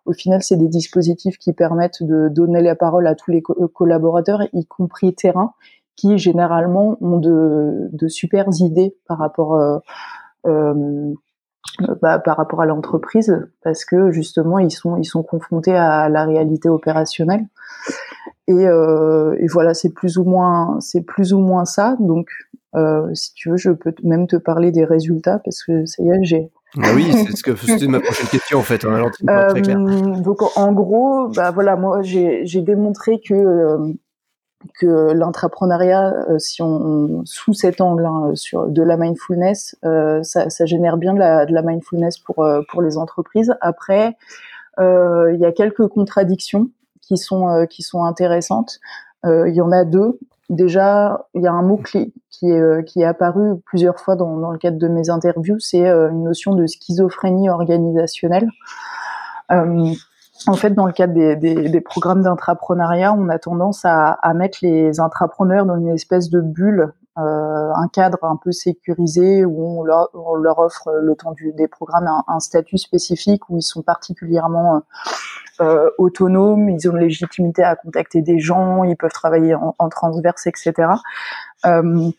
au 0.06 0.12
final, 0.12 0.42
c'est 0.42 0.56
des 0.56 0.68
dispositifs 0.68 1.38
qui 1.38 1.52
permettent 1.52 2.02
de 2.02 2.28
donner 2.28 2.62
la 2.62 2.74
parole 2.74 3.06
à 3.06 3.14
tous 3.14 3.30
les 3.30 3.42
collaborateurs, 3.42 4.42
y 4.52 4.66
compris 4.66 5.14
terrain, 5.14 5.52
qui 5.94 6.18
généralement 6.18 6.96
ont 7.00 7.18
de, 7.18 7.88
de 7.92 8.08
super 8.08 8.46
idées 8.58 8.96
par 9.06 9.18
rapport 9.18 9.54
euh, 9.54 9.78
euh 10.46 11.14
bah, 12.00 12.18
par 12.18 12.36
rapport 12.36 12.62
à 12.62 12.66
l'entreprise 12.66 13.46
parce 13.62 13.84
que 13.84 14.10
justement 14.10 14.58
ils 14.58 14.70
sont 14.70 14.96
ils 14.96 15.04
sont 15.04 15.22
confrontés 15.22 15.74
à 15.74 16.08
la 16.08 16.24
réalité 16.24 16.68
opérationnelle 16.68 17.46
et, 18.48 18.66
euh, 18.66 19.36
et 19.38 19.46
voilà 19.46 19.74
c'est 19.74 19.92
plus 19.92 20.16
ou 20.18 20.24
moins 20.24 20.78
c'est 20.80 21.02
plus 21.02 21.32
ou 21.32 21.38
moins 21.38 21.64
ça 21.64 21.96
donc 22.00 22.28
euh, 22.74 23.12
si 23.14 23.34
tu 23.34 23.50
veux 23.50 23.56
je 23.56 23.70
peux 23.70 23.94
même 24.02 24.26
te 24.26 24.36
parler 24.36 24.72
des 24.72 24.84
résultats 24.84 25.38
parce 25.44 25.62
que 25.64 25.84
ça 25.86 26.02
y 26.02 26.08
est 26.08 26.24
j'ai 26.24 26.50
ah 26.82 26.90
oui, 26.94 27.10
c'est 27.10 27.36
ce 27.36 27.42
que 27.42 27.56
c'était 27.56 27.86
ma 27.86 28.00
prochaine 28.00 28.26
question 28.26 28.58
en 28.58 28.62
fait. 28.62 28.84
Hein, 28.84 29.10
très 29.48 29.62
clair. 29.62 29.78
Euh, 29.78 30.20
donc 30.20 30.42
en 30.56 30.72
gros, 30.72 31.28
bah 31.28 31.50
voilà, 31.50 31.76
moi 31.76 32.02
j'ai 32.02 32.60
démontré 32.60 33.20
que 33.20 33.34
euh, 33.34 33.92
que 34.78 35.12
l'entrepreneuriat, 35.12 36.12
euh, 36.28 36.38
si 36.38 36.62
on, 36.62 37.22
sous 37.24 37.52
cet 37.52 37.80
angle 37.80 38.06
hein, 38.06 38.32
sur 38.34 38.68
de 38.68 38.82
la 38.82 38.96
mindfulness, 38.96 39.76
euh, 39.84 40.22
ça, 40.22 40.48
génère 40.66 40.96
bien 40.96 41.14
de 41.14 41.18
la, 41.18 41.62
mindfulness 41.62 42.18
pour 42.18 42.44
euh, 42.44 42.62
pour 42.70 42.82
les 42.82 42.98
entreprises. 42.98 43.54
Après, 43.60 44.16
il 44.78 45.38
y 45.40 45.44
a 45.44 45.52
quelques 45.52 45.86
contradictions 45.88 46.70
qui 47.00 47.16
sont 47.16 47.66
qui 47.70 47.82
sont 47.82 48.04
intéressantes. 48.04 48.78
Il 49.24 49.54
y 49.54 49.60
en 49.60 49.72
a 49.72 49.84
deux. 49.84 50.18
Déjà, 50.50 51.26
il 51.34 51.42
y 51.42 51.46
a 51.46 51.52
un 51.52 51.62
mot 51.62 51.78
clé 51.78 52.12
qui 52.30 52.50
est 52.50 52.84
qui 52.84 53.00
est 53.00 53.04
apparu 53.04 53.58
plusieurs 53.64 53.98
fois 53.98 54.16
dans, 54.16 54.50
le 54.50 54.58
cadre 54.58 54.78
de 54.78 54.88
mes 54.88 55.08
interviews, 55.08 55.58
c'est 55.58 55.86
une 55.88 56.24
notion 56.24 56.54
de 56.54 56.66
schizophrénie 56.66 57.48
organisationnelle. 57.48 58.48
Euh, 59.52 59.92
en 60.46 60.54
fait, 60.54 60.70
dans 60.70 60.86
le 60.86 60.92
cadre 60.92 61.14
des, 61.14 61.36
des, 61.36 61.68
des 61.68 61.80
programmes 61.80 62.22
d'intrapreneuriat, 62.22 63.12
on 63.12 63.28
a 63.28 63.38
tendance 63.38 63.84
à, 63.84 64.12
à, 64.12 64.34
mettre 64.34 64.58
les 64.62 65.00
intrapreneurs 65.00 65.66
dans 65.66 65.76
une 65.76 65.88
espèce 65.88 66.30
de 66.30 66.40
bulle, 66.40 66.92
euh, 67.18 67.22
un 67.22 67.88
cadre 67.88 68.18
un 68.24 68.36
peu 68.36 68.52
sécurisé 68.52 69.44
où 69.44 69.80
on 69.80 69.82
leur, 69.82 70.10
on 70.12 70.34
leur 70.34 70.58
offre 70.58 70.92
le 71.00 71.14
temps 71.16 71.32
du, 71.32 71.52
des 71.52 71.66
programmes 71.66 72.06
un, 72.06 72.24
un, 72.28 72.40
statut 72.40 72.76
spécifique 72.76 73.48
où 73.48 73.56
ils 73.56 73.62
sont 73.62 73.80
particulièrement 73.82 74.82
euh, 75.60 75.88
autonomes, 75.96 76.68
ils 76.68 76.86
ont 76.88 76.92
une 76.92 76.98
légitimité 76.98 77.64
à 77.64 77.74
contacter 77.74 78.20
des 78.20 78.38
gens, 78.38 78.84
ils 78.84 78.96
peuvent 78.96 79.12
travailler 79.12 79.54
en, 79.54 79.74
en 79.78 79.88
transverse, 79.88 80.46
etc. 80.46 80.74
Euh, 81.64 82.10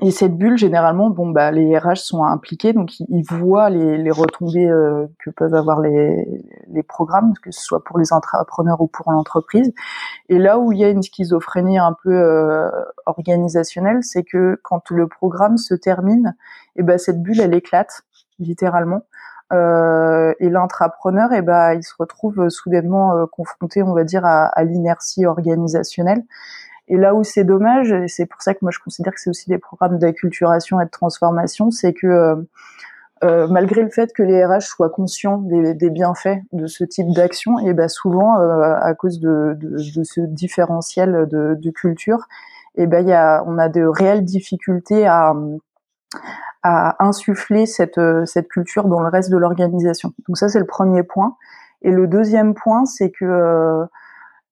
et 0.00 0.10
cette 0.12 0.36
bulle, 0.36 0.56
généralement, 0.56 1.10
bon, 1.10 1.30
bah, 1.30 1.50
les 1.50 1.76
RH 1.76 1.96
sont 1.96 2.22
impliqués, 2.22 2.72
donc 2.72 3.00
ils, 3.00 3.24
voient 3.24 3.68
les, 3.68 3.98
les 3.98 4.10
retombées 4.10 4.68
euh, 4.68 5.06
que 5.18 5.30
peuvent 5.30 5.54
avoir 5.54 5.80
les, 5.80 6.44
les 6.68 6.82
programmes, 6.84 7.32
que 7.42 7.50
ce 7.50 7.60
soit 7.60 7.82
pour 7.82 7.98
les 7.98 8.12
entrepreneurs 8.12 8.80
ou 8.80 8.86
pour 8.86 9.10
l'entreprise. 9.10 9.72
Et 10.28 10.38
là 10.38 10.58
où 10.58 10.70
il 10.70 10.78
y 10.78 10.84
a 10.84 10.88
une 10.90 11.02
schizophrénie 11.02 11.78
un 11.78 11.96
peu 12.02 12.12
euh, 12.12 12.70
organisationnelle, 13.06 13.98
c'est 14.02 14.22
que 14.22 14.60
quand 14.62 14.90
le 14.90 15.08
programme 15.08 15.56
se 15.56 15.74
termine, 15.74 16.36
et 16.76 16.80
eh 16.80 16.82
ben 16.84 16.98
cette 16.98 17.20
bulle, 17.20 17.40
elle 17.40 17.54
éclate 17.54 18.02
littéralement. 18.38 19.02
Euh, 19.52 20.34
et 20.40 20.50
l'intrapreneur, 20.50 21.32
et 21.32 21.38
eh 21.38 21.42
ben, 21.42 21.72
il 21.72 21.82
se 21.82 21.94
retrouve 21.98 22.50
soudainement 22.50 23.16
euh, 23.16 23.26
confronté, 23.26 23.82
on 23.82 23.94
va 23.94 24.04
dire, 24.04 24.24
à 24.24 24.62
l'inertie 24.62 25.26
organisationnelle. 25.26 26.22
Et 26.88 26.96
là 26.96 27.14
où 27.14 27.22
c'est 27.22 27.44
dommage, 27.44 27.92
et 27.92 28.08
c'est 28.08 28.26
pour 28.26 28.42
ça 28.42 28.54
que 28.54 28.60
moi 28.62 28.70
je 28.72 28.78
considère 28.78 29.12
que 29.12 29.20
c'est 29.20 29.30
aussi 29.30 29.48
des 29.48 29.58
programmes 29.58 29.98
d'acculturation 29.98 30.80
et 30.80 30.84
de 30.84 30.90
transformation, 30.90 31.70
c'est 31.70 31.92
que 31.92 32.06
euh, 32.06 32.36
euh 33.24 33.48
malgré 33.48 33.82
le 33.82 33.90
fait 33.90 34.12
que 34.12 34.22
les 34.22 34.44
RH 34.44 34.62
soient 34.62 34.90
conscients 34.90 35.38
des, 35.38 35.74
des 35.74 35.90
bienfaits 35.90 36.38
de 36.52 36.66
ce 36.66 36.84
type 36.84 37.10
d'action, 37.10 37.58
et 37.58 37.74
ben 37.74 37.88
souvent 37.88 38.40
euh, 38.40 38.74
à 38.80 38.94
cause 38.94 39.20
de, 39.20 39.56
de, 39.58 39.76
de, 39.76 40.04
ce 40.04 40.20
différentiel 40.20 41.26
de, 41.30 41.56
de 41.58 41.70
culture, 41.70 42.26
et 42.76 42.86
ben 42.86 43.06
y 43.06 43.12
a, 43.12 43.42
on 43.46 43.58
a 43.58 43.68
de 43.68 43.82
réelles 43.84 44.24
difficultés 44.24 45.06
à 45.06 45.34
à 46.64 47.04
insuffler 47.04 47.66
cette 47.66 48.00
cette 48.24 48.48
culture 48.48 48.88
dans 48.88 49.00
le 49.00 49.08
reste 49.08 49.30
de 49.30 49.36
l'organisation. 49.36 50.12
Donc 50.26 50.38
ça 50.38 50.48
c'est 50.48 50.58
le 50.58 50.66
premier 50.66 51.02
point. 51.02 51.36
Et 51.82 51.90
le 51.90 52.06
deuxième 52.06 52.54
point, 52.54 52.84
c'est 52.86 53.10
que 53.10 53.86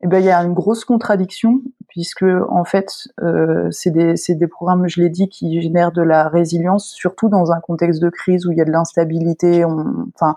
eh 0.02 0.06
ben 0.09 0.18
il 0.18 0.26
y 0.26 0.30
a 0.30 0.38
une 0.42 0.52
grosse 0.52 0.85
contradiction 0.85 1.61
puisque 1.88 2.24
en 2.50 2.64
fait 2.64 3.09
euh, 3.22 3.70
c'est 3.70 3.90
des 3.90 4.16
c'est 4.16 4.35
des 4.35 4.46
programmes 4.46 4.87
je 4.88 5.00
l'ai 5.00 5.09
dit 5.09 5.28
qui 5.28 5.61
génèrent 5.62 5.92
de 5.92 6.02
la 6.02 6.28
résilience 6.28 6.88
surtout 6.88 7.28
dans 7.28 7.50
un 7.50 7.61
contexte 7.61 8.02
de 8.02 8.11
crise 8.11 8.46
où 8.46 8.52
il 8.52 8.59
y 8.59 8.61
a 8.61 8.66
de 8.66 8.72
l'instabilité 8.72 9.64
enfin 9.64 10.37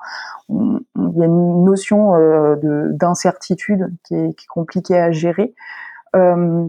il 0.49 1.17
y 1.17 1.21
a 1.21 1.25
une 1.25 1.65
notion 1.65 2.15
euh, 2.15 2.55
de 2.55 2.91
d'incertitude 2.93 3.93
qui 4.05 4.15
est, 4.15 4.33
qui 4.33 4.45
est 4.45 4.47
compliquée 4.47 4.97
à 4.97 5.11
gérer. 5.11 5.53
Euh, 6.15 6.67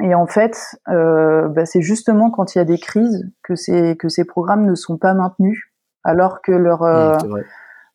et 0.00 0.14
en 0.14 0.26
fait 0.26 0.76
euh, 0.88 1.48
bah, 1.48 1.64
c'est 1.64 1.80
justement 1.80 2.30
quand 2.30 2.54
il 2.54 2.58
y 2.58 2.60
a 2.60 2.64
des 2.64 2.78
crises 2.78 3.26
que 3.42 3.54
ces 3.54 3.96
que 3.96 4.08
ces 4.08 4.24
programmes 4.24 4.66
ne 4.66 4.74
sont 4.74 4.98
pas 4.98 5.14
maintenus 5.14 5.70
alors 6.04 6.42
que 6.42 6.52
leur 6.52 6.82
euh, 6.82 7.16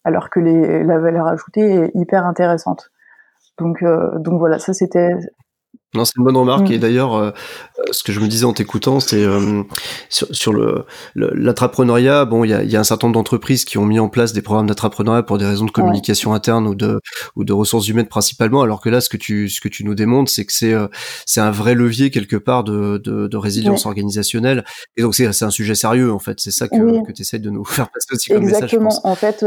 alors 0.04 0.32
que 0.32 0.40
les, 0.40 0.84
la 0.84 0.98
valeur 0.98 1.28
ajoutée 1.28 1.62
est 1.62 1.92
hyper 1.94 2.26
intéressante 2.26 2.92
donc, 3.62 3.84
euh, 3.84 4.18
donc 4.20 4.40
voilà, 4.40 4.58
ça 4.60 4.74
c'était 4.74 5.14
non, 5.94 6.06
c'est 6.06 6.14
une 6.18 6.24
bonne 6.24 6.38
remarque. 6.38 6.72
Et 6.72 6.78
d'ailleurs, 6.78 7.16
euh, 7.16 7.32
ce 7.92 8.04
que 8.04 8.14
je 8.14 8.22
me 8.22 8.28
disais 8.28 8.46
en 8.46 8.54
t'écoutant, 8.54 9.02
c'est 9.02 9.26
euh, 9.26 9.64
sur, 10.10 10.28
sur, 10.32 10.54
le 10.54 10.86
l'entrepreneuriat. 11.16 12.24
Bon, 12.24 12.46
il 12.46 12.50
y 12.50 12.54
a, 12.54 12.64
y 12.64 12.78
a, 12.78 12.80
un 12.80 12.86
certain 12.86 13.08
nombre 13.08 13.16
d'entreprises 13.16 13.66
qui 13.66 13.78
ont 13.78 13.86
mis 13.86 14.00
en 14.00 14.08
place 14.08 14.32
des 14.32 14.42
programmes 14.42 14.68
d'entrepreneuriat 14.68 15.24
pour 15.24 15.38
des 15.38 15.46
raisons 15.46 15.66
de 15.66 15.72
communication 15.72 16.34
interne 16.34 16.66
ou 16.66 16.76
de 16.76 17.02
ou 17.36 17.44
de 17.44 17.52
ressources 17.52 17.90
humaines 17.90 18.08
principalement. 18.08 18.62
Alors 18.62 18.80
que 18.80 18.88
là, 18.88 19.02
ce 19.02 19.10
que 19.10 19.18
tu 19.18 19.50
ce 19.50 19.60
que 19.60 19.68
tu 19.68 19.84
nous 19.84 19.94
démontres, 19.94 20.32
c'est 20.32 20.46
que 20.46 20.54
c'est 20.54 20.74
euh, 20.74 20.88
c'est 21.26 21.42
un 21.42 21.52
vrai 21.52 21.76
levier 21.76 22.10
quelque 22.10 22.38
part 22.38 22.64
de 22.64 22.98
de, 22.98 23.28
de 23.28 23.38
résilience 23.38 23.86
organisationnelle. 23.86 24.64
Et 24.96 25.02
donc 25.02 25.14
c'est 25.14 25.34
c'est 25.34 25.46
un 25.46 25.50
sujet 25.50 25.76
sérieux 25.76 26.14
en 26.14 26.20
fait. 26.20 26.40
C'est 26.40 26.52
ça 26.52 26.70
que 26.70 27.06
que 27.06 27.12
tu 27.12 27.24
essaies 27.24 27.40
de 27.40 27.50
nous 27.50 27.66
faire 27.66 27.90
passer 27.90 28.14
aussi 28.14 28.30
comme 28.30 28.44
Exactement. 28.44 28.86
message. 28.86 29.02
En 29.04 29.16
fait, 29.16 29.46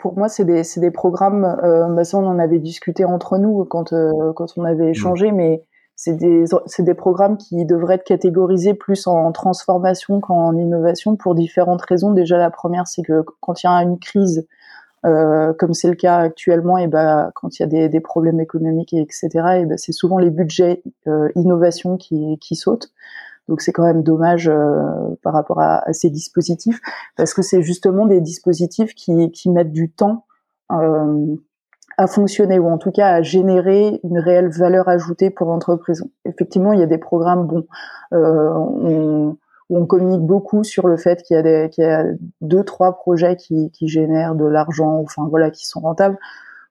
pour 0.00 0.18
moi, 0.18 0.28
c'est 0.28 0.44
des 0.44 0.64
c'est 0.64 0.80
des 0.80 0.90
programmes. 0.90 1.56
bah 1.94 2.02
ça, 2.02 2.18
on 2.18 2.26
en 2.26 2.40
avait 2.40 2.58
discuté 2.58 3.04
entre 3.04 3.38
nous 3.38 3.64
quand 3.64 3.94
quand 4.34 4.46
on 4.56 4.64
avait 4.64 4.86
mmh. 4.86 4.90
échangé, 4.90 5.30
mais 5.30 5.62
c'est 6.00 6.14
des, 6.14 6.44
des 6.78 6.94
programmes 6.94 7.36
qui 7.36 7.64
devraient 7.64 7.96
être 7.96 8.04
catégorisés 8.04 8.72
plus 8.72 9.08
en 9.08 9.32
transformation 9.32 10.20
qu'en 10.20 10.56
innovation 10.56 11.16
pour 11.16 11.34
différentes 11.34 11.82
raisons. 11.82 12.12
Déjà, 12.12 12.38
la 12.38 12.52
première, 12.52 12.86
c'est 12.86 13.02
que 13.02 13.24
quand 13.40 13.60
il 13.60 13.66
y 13.66 13.68
a 13.68 13.82
une 13.82 13.98
crise, 13.98 14.46
euh, 15.06 15.52
comme 15.54 15.74
c'est 15.74 15.88
le 15.88 15.96
cas 15.96 16.18
actuellement, 16.18 16.78
et 16.78 16.86
ben 16.86 17.32
quand 17.34 17.58
il 17.58 17.62
y 17.62 17.64
a 17.64 17.66
des, 17.66 17.88
des 17.88 17.98
problèmes 17.98 18.38
économiques 18.38 18.92
et 18.92 19.00
etc. 19.00 19.28
Et 19.56 19.66
ben 19.66 19.76
c'est 19.76 19.90
souvent 19.90 20.18
les 20.18 20.30
budgets 20.30 20.84
euh, 21.08 21.30
innovation 21.34 21.96
qui, 21.96 22.38
qui 22.38 22.54
sautent. 22.54 22.92
Donc 23.48 23.60
c'est 23.60 23.72
quand 23.72 23.84
même 23.84 24.04
dommage 24.04 24.48
euh, 24.48 24.84
par 25.24 25.32
rapport 25.32 25.60
à, 25.60 25.78
à, 25.88 25.92
ces 25.92 26.10
dispositifs 26.10 26.80
parce 27.16 27.34
que 27.34 27.42
c'est 27.42 27.62
justement 27.62 28.06
des 28.06 28.20
dispositifs 28.20 28.94
qui, 28.94 29.32
qui 29.32 29.50
mettent 29.50 29.72
du 29.72 29.90
temps 29.90 30.26
euh, 30.70 31.34
à 31.98 32.06
fonctionner 32.06 32.60
ou 32.60 32.68
en 32.68 32.78
tout 32.78 32.92
cas 32.92 33.08
à 33.08 33.22
générer 33.22 34.00
une 34.04 34.20
réelle 34.20 34.48
valeur 34.48 34.88
ajoutée 34.88 35.30
pour 35.30 35.48
l'entreprise. 35.48 36.04
Effectivement, 36.24 36.72
il 36.72 36.78
y 36.78 36.82
a 36.82 36.86
des 36.86 36.96
programmes, 36.96 37.46
bon, 37.48 37.66
euh, 38.12 38.52
on, 38.54 39.36
on 39.68 39.84
communique 39.84 40.22
beaucoup 40.22 40.62
sur 40.62 40.86
le 40.86 40.96
fait 40.96 41.22
qu'il 41.24 41.36
y 41.36 41.40
a 41.40 41.68
y 41.76 41.84
a 41.84 42.04
deux, 42.40 42.62
trois 42.62 42.92
projets 42.92 43.34
qui, 43.34 43.72
qui 43.72 43.88
génèrent 43.88 44.36
de 44.36 44.46
l'argent, 44.46 45.00
enfin 45.00 45.26
voilà, 45.28 45.50
qui 45.50 45.66
sont 45.66 45.80
rentables. 45.80 46.16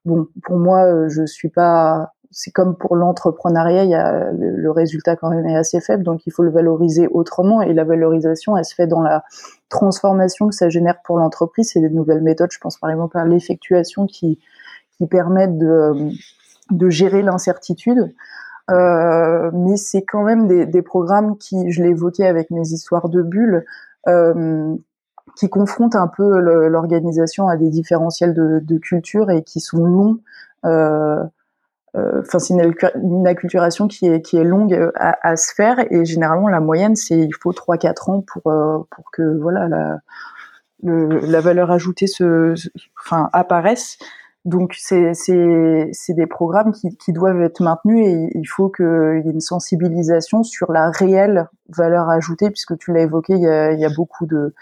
Bon, 0.05 0.27
pour 0.43 0.57
moi, 0.57 0.85
euh, 0.85 1.09
je 1.09 1.25
suis 1.25 1.49
pas. 1.49 2.13
C'est 2.31 2.51
comme 2.51 2.77
pour 2.77 2.95
l'entrepreneuriat, 2.95 3.83
il 3.83 3.89
y 3.89 3.95
a 3.95 4.31
le, 4.31 4.51
le, 4.51 4.71
résultat 4.71 5.15
quand 5.15 5.29
même 5.29 5.45
est 5.47 5.55
assez 5.55 5.79
faible, 5.81 6.03
donc 6.03 6.25
il 6.27 6.31
faut 6.31 6.43
le 6.43 6.51
valoriser 6.51 7.07
autrement. 7.07 7.61
Et 7.61 7.73
la 7.73 7.83
valorisation, 7.83 8.57
elle 8.57 8.65
se 8.65 8.75
fait 8.75 8.87
dans 8.87 9.01
la 9.01 9.23
transformation 9.69 10.47
que 10.47 10.55
ça 10.55 10.69
génère 10.69 11.01
pour 11.03 11.17
l'entreprise. 11.17 11.71
C'est 11.73 11.81
des 11.81 11.89
nouvelles 11.89 12.21
méthodes. 12.21 12.51
Je 12.51 12.59
pense 12.59 12.77
par 12.77 12.89
exemple 12.89 13.17
à 13.17 13.25
l'effectuation 13.25 14.05
qui 14.05 14.39
qui 14.97 15.07
permettent 15.07 15.57
de, 15.57 16.89
gérer 16.89 17.21
l'incertitude. 17.21 18.13
Euh, 18.69 19.49
mais 19.53 19.77
c'est 19.77 20.03
quand 20.03 20.23
même 20.23 20.47
des, 20.47 20.81
programmes 20.81 21.37
qui, 21.37 21.71
je 21.71 21.81
l'ai 21.81 21.89
évoqué 21.89 22.25
avec 22.25 22.51
mes 22.51 22.67
histoires 22.67 23.09
de 23.09 23.21
bulles, 23.21 23.65
euh, 24.07 24.75
qui 25.35 25.49
confrontent 25.49 25.95
un 25.95 26.07
peu 26.07 26.39
l'organisation 26.67 27.47
à 27.47 27.57
des 27.57 27.69
différentiels 27.69 28.33
de, 28.33 28.77
culture 28.77 29.29
et 29.29 29.43
qui 29.43 29.59
sont 29.59 29.85
longs. 29.85 30.19
Euh, 30.65 31.23
c'est 32.37 32.53
une, 32.53 33.27
acculturation 33.27 33.87
qui 33.87 34.05
est, 34.07 34.43
longue 34.43 34.91
à, 34.95 35.35
se 35.35 35.53
faire 35.53 35.79
et 35.91 36.05
généralement 36.05 36.47
la 36.47 36.59
moyenne 36.59 36.95
c'est 36.95 37.17
il 37.17 37.33
faut 37.33 37.51
3-4 37.51 38.11
ans 38.11 38.21
pour, 38.21 38.87
que 39.13 39.39
voilà 39.39 39.99
la 40.83 41.41
valeur 41.41 41.71
ajoutée 41.71 42.07
se, 42.07 42.53
enfin, 42.99 43.29
apparaisse. 43.33 43.97
Donc 44.47 44.75
c'est 44.77 45.11
des 46.13 46.25
programmes 46.25 46.71
qui, 46.71 46.95
qui 46.95 47.11
doivent 47.11 47.41
être 47.41 47.59
maintenus 47.59 48.07
et 48.07 48.29
il 48.33 48.45
faut 48.45 48.69
qu'il 48.69 49.21
y 49.25 49.27
ait 49.27 49.33
une 49.33 49.41
sensibilisation 49.41 50.41
sur 50.43 50.71
la 50.71 50.89
réelle 50.89 51.49
valeur 51.67 52.07
ajoutée 52.09 52.49
puisque 52.49 52.77
tu 52.77 52.93
l'as 52.93 53.01
évoqué, 53.01 53.33
il 53.33 53.41
y 53.41 53.47
a, 53.47 53.73
il 53.73 53.79
y 53.81 53.83
a 53.83 53.89
beaucoup 53.93 54.25
de 54.25 54.55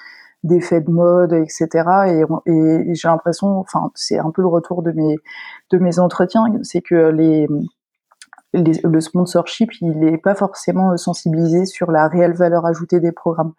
d'effets 0.43 0.81
de 0.81 0.89
mode, 0.89 1.33
etc. 1.33 1.67
Et, 2.07 2.23
et 2.51 2.95
j'ai 2.95 3.07
l'impression, 3.07 3.59
enfin 3.59 3.91
c'est 3.93 4.17
un 4.17 4.31
peu 4.31 4.41
le 4.41 4.47
retour 4.47 4.81
de 4.81 4.91
mes 4.91 5.17
de 5.69 5.77
mes 5.77 5.99
entretiens, 5.99 6.45
c'est 6.63 6.81
que 6.81 7.11
les, 7.11 7.47
les, 8.53 8.81
le 8.83 9.01
sponsorship 9.01 9.71
il 9.81 9.99
n'est 9.99 10.17
pas 10.17 10.33
forcément 10.33 10.97
sensibilisé 10.97 11.65
sur 11.67 11.91
la 11.91 12.07
réelle 12.07 12.33
valeur 12.33 12.65
ajoutée 12.65 12.99
des 12.99 13.11
programmes. 13.11 13.53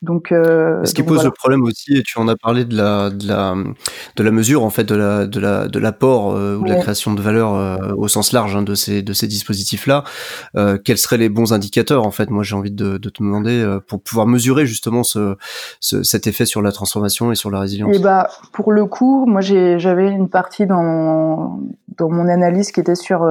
Donc, 0.00 0.30
euh, 0.30 0.84
ce 0.84 0.94
qui 0.94 1.02
pose 1.02 1.24
le 1.24 1.32
problème 1.32 1.64
aussi, 1.64 1.96
et 1.96 2.02
tu 2.04 2.20
en 2.20 2.28
as 2.28 2.36
parlé 2.36 2.64
de 2.64 2.76
la 2.76 3.10
de 3.10 3.26
la 3.26 3.54
de 4.14 4.22
la 4.22 4.30
mesure 4.30 4.62
en 4.62 4.70
fait 4.70 4.84
de 4.84 4.94
la 4.94 5.26
de 5.26 5.40
la 5.40 5.66
de 5.66 5.78
l'apport 5.80 6.36
euh, 6.36 6.56
ou 6.56 6.62
de 6.62 6.68
la 6.68 6.76
création 6.76 7.14
de 7.14 7.20
valeur 7.20 7.54
euh, 7.54 7.94
au 7.96 8.06
sens 8.06 8.32
large 8.32 8.54
hein, 8.54 8.62
de 8.62 8.76
ces 8.76 9.02
de 9.02 9.12
ces 9.12 9.26
dispositifs 9.26 9.88
là. 9.88 10.04
Euh, 10.54 10.78
quels 10.78 10.98
seraient 10.98 11.16
les 11.16 11.28
bons 11.28 11.52
indicateurs 11.52 12.06
en 12.06 12.12
fait 12.12 12.30
Moi, 12.30 12.44
j'ai 12.44 12.54
envie 12.54 12.70
de, 12.70 12.96
de 12.96 13.08
te 13.08 13.24
demander 13.24 13.60
euh, 13.60 13.80
pour 13.80 14.00
pouvoir 14.00 14.28
mesurer 14.28 14.66
justement 14.66 15.02
ce, 15.02 15.36
ce, 15.80 16.04
cet 16.04 16.28
effet 16.28 16.46
sur 16.46 16.62
la 16.62 16.70
transformation 16.70 17.32
et 17.32 17.34
sur 17.34 17.50
la 17.50 17.58
résilience. 17.58 17.92
Et 17.92 17.98
eh 17.98 18.02
bah 18.02 18.28
pour 18.52 18.70
le 18.70 18.86
coup, 18.86 19.26
moi 19.26 19.40
j'avais 19.40 20.10
une 20.10 20.28
partie 20.28 20.66
dans 20.66 21.58
dans 21.96 22.08
mon 22.08 22.28
analyse 22.28 22.70
qui 22.70 22.78
était 22.78 22.94
sur 22.94 23.28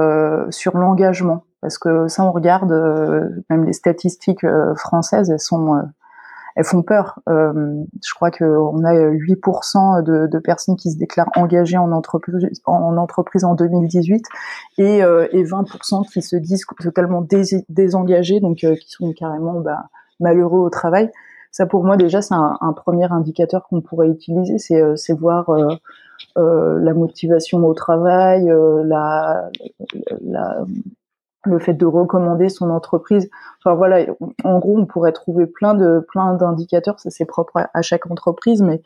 sur 0.50 0.76
l'engagement 0.76 1.46
parce 1.62 1.78
que 1.78 2.10
ça 2.10 2.26
on 2.26 2.34
regarde 2.34 2.74
même 3.50 3.64
les 3.64 3.72
statistiques 3.72 4.46
françaises 4.76 5.30
elles 5.30 5.40
sont 5.40 5.82
elles 6.58 6.66
font 6.66 6.82
peur. 6.82 7.20
Euh, 7.30 7.84
je 8.04 8.14
crois 8.16 8.32
qu'on 8.32 8.84
a 8.84 8.94
8% 8.94 10.04
de, 10.04 10.26
de, 10.26 10.40
personnes 10.40 10.76
qui 10.76 10.92
se 10.92 10.98
déclarent 10.98 11.30
engagées 11.36 11.78
en 11.78 11.92
entreprise 11.92 12.50
en, 12.66 12.98
entreprise 12.98 13.44
en 13.44 13.54
2018 13.54 14.26
et, 14.80 15.04
euh, 15.04 15.28
et 15.32 15.44
20% 15.44 16.12
qui 16.12 16.24
se 16.24 16.36
disent 16.36 16.66
totalement 16.82 17.22
dés, 17.22 17.64
désengagés, 17.70 18.40
donc 18.40 18.64
euh, 18.64 18.76
qui 18.76 18.90
sont 18.90 19.14
carrément 19.14 19.60
bah, 19.60 19.86
malheureux 20.20 20.60
au 20.60 20.72
travail. 20.72 21.12
Ça 21.52 21.68
pour 21.68 21.84
moi 21.84 21.96
déjà 21.96 22.24
c'est 22.24 22.34
un, 22.34 22.58
un, 22.60 22.74
premier 22.74 23.12
indicateur 23.12 23.68
qu'on 23.68 23.82
pourrait 23.82 24.10
utiliser, 24.10 24.58
c'est 24.58 24.82
euh, 24.82 24.96
voir 25.20 25.50
euh, 25.50 25.76
euh, 26.40 26.80
la 26.82 26.96
motivation 26.96 27.64
au 27.66 27.74
travail, 27.76 28.52
la, 28.84 29.52
la, 30.22 30.66
le 31.48 31.60
fait 31.60 31.74
de 31.74 31.86
recommander 31.86 32.50
son 32.50 32.70
entreprise. 32.70 33.30
Enfin 33.60 33.76
voilà, 33.76 34.06
en 34.44 34.60
gros, 34.60 34.78
on 34.78 34.86
pourrait 34.86 35.12
trouver 35.12 35.46
plein 35.46 35.74
de 35.74 36.06
plein 36.12 36.34
d'indicateurs, 36.34 37.00
ça 37.00 37.10
c'est 37.10 37.26
propre 37.26 37.68
à, 37.74 37.82
chaque 37.82 38.10
entreprise, 38.10 38.62
mais 38.62 38.82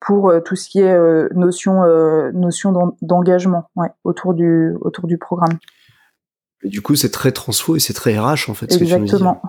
pour 0.00 0.30
euh, 0.30 0.40
tout 0.40 0.56
ce 0.56 0.68
qui 0.68 0.80
est 0.80 0.92
euh, 0.92 1.28
notion 1.34 1.82
euh, 1.84 2.30
notion 2.32 2.94
d'engagement, 3.02 3.70
ouais, 3.76 3.88
autour 4.04 4.34
du 4.34 4.74
autour 4.80 5.06
du 5.06 5.18
programme. 5.18 5.58
Et 6.62 6.68
du 6.68 6.82
coup, 6.82 6.94
c'est 6.94 7.10
très 7.10 7.32
transfo 7.32 7.76
et 7.76 7.80
c'est 7.80 7.94
très 7.94 8.18
RH 8.18 8.48
en 8.48 8.54
fait. 8.54 8.72
Exactement. 8.72 9.40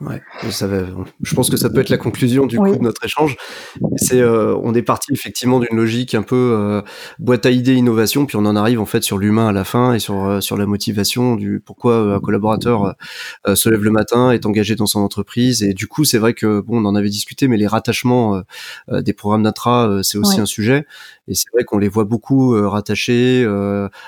Ouais, 0.00 0.22
ça 0.50 0.68
va, 0.68 0.82
je 1.22 1.34
pense 1.34 1.50
que 1.50 1.56
ça 1.56 1.68
peut 1.70 1.80
être 1.80 1.88
la 1.88 1.96
conclusion 1.96 2.46
du 2.46 2.56
coup 2.56 2.76
de 2.76 2.82
notre 2.82 3.04
échange. 3.04 3.36
C'est, 3.96 4.20
euh, 4.20 4.54
on 4.62 4.72
est 4.72 4.82
parti 4.82 5.12
effectivement 5.12 5.58
d'une 5.58 5.76
logique 5.76 6.14
un 6.14 6.22
peu 6.22 6.54
euh, 6.56 6.82
boîte 7.18 7.46
à 7.46 7.50
idées 7.50 7.74
innovation, 7.74 8.24
puis 8.24 8.36
on 8.36 8.46
en 8.46 8.54
arrive 8.54 8.80
en 8.80 8.86
fait 8.86 9.02
sur 9.02 9.18
l'humain 9.18 9.48
à 9.48 9.52
la 9.52 9.64
fin 9.64 9.94
et 9.94 9.98
sur 9.98 10.24
euh, 10.24 10.40
sur 10.40 10.56
la 10.56 10.66
motivation 10.66 11.34
du 11.34 11.60
pourquoi 11.66 12.14
un 12.14 12.20
collaborateur 12.20 12.94
se 13.52 13.68
lève 13.68 13.82
le 13.82 13.90
matin, 13.90 14.30
est 14.30 14.46
engagé 14.46 14.76
dans 14.76 14.86
son 14.86 15.00
entreprise. 15.00 15.64
Et 15.64 15.74
du 15.74 15.88
coup, 15.88 16.04
c'est 16.04 16.18
vrai 16.18 16.32
que 16.32 16.60
bon, 16.60 16.80
on 16.80 16.84
en 16.84 16.94
avait 16.94 17.08
discuté, 17.08 17.48
mais 17.48 17.56
les 17.56 17.66
rattachements 17.66 18.40
des 18.88 19.12
programmes 19.12 19.42
d'intra, 19.42 20.00
c'est 20.04 20.18
aussi 20.18 20.40
un 20.40 20.46
sujet. 20.46 20.86
Et 21.26 21.34
c'est 21.34 21.50
vrai 21.52 21.64
qu'on 21.64 21.78
les 21.78 21.88
voit 21.88 22.04
beaucoup 22.04 22.50
rattachés 22.68 23.44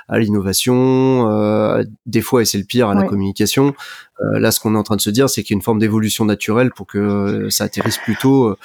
à 0.08 0.18
l'innovation, 0.18 1.84
des 2.06 2.20
fois 2.20 2.42
et 2.42 2.44
c'est 2.44 2.58
le 2.58 2.64
pire 2.64 2.88
à 2.88 2.94
la 2.94 3.02
communication. 3.02 3.74
Là, 4.20 4.50
ce 4.50 4.60
qu'on 4.60 4.74
est 4.74 4.78
en 4.78 4.82
train 4.82 4.96
de 4.96 5.00
se 5.00 5.10
dire, 5.10 5.30
c'est 5.30 5.42
qu'il 5.42 5.54
y 5.54 5.56
a 5.56 5.58
une 5.58 5.62
forme 5.62 5.78
d'évolution 5.78 6.24
naturelle 6.24 6.70
pour 6.70 6.86
que 6.86 7.48
ça 7.50 7.64
atterrisse 7.64 7.98
plutôt 7.98 8.56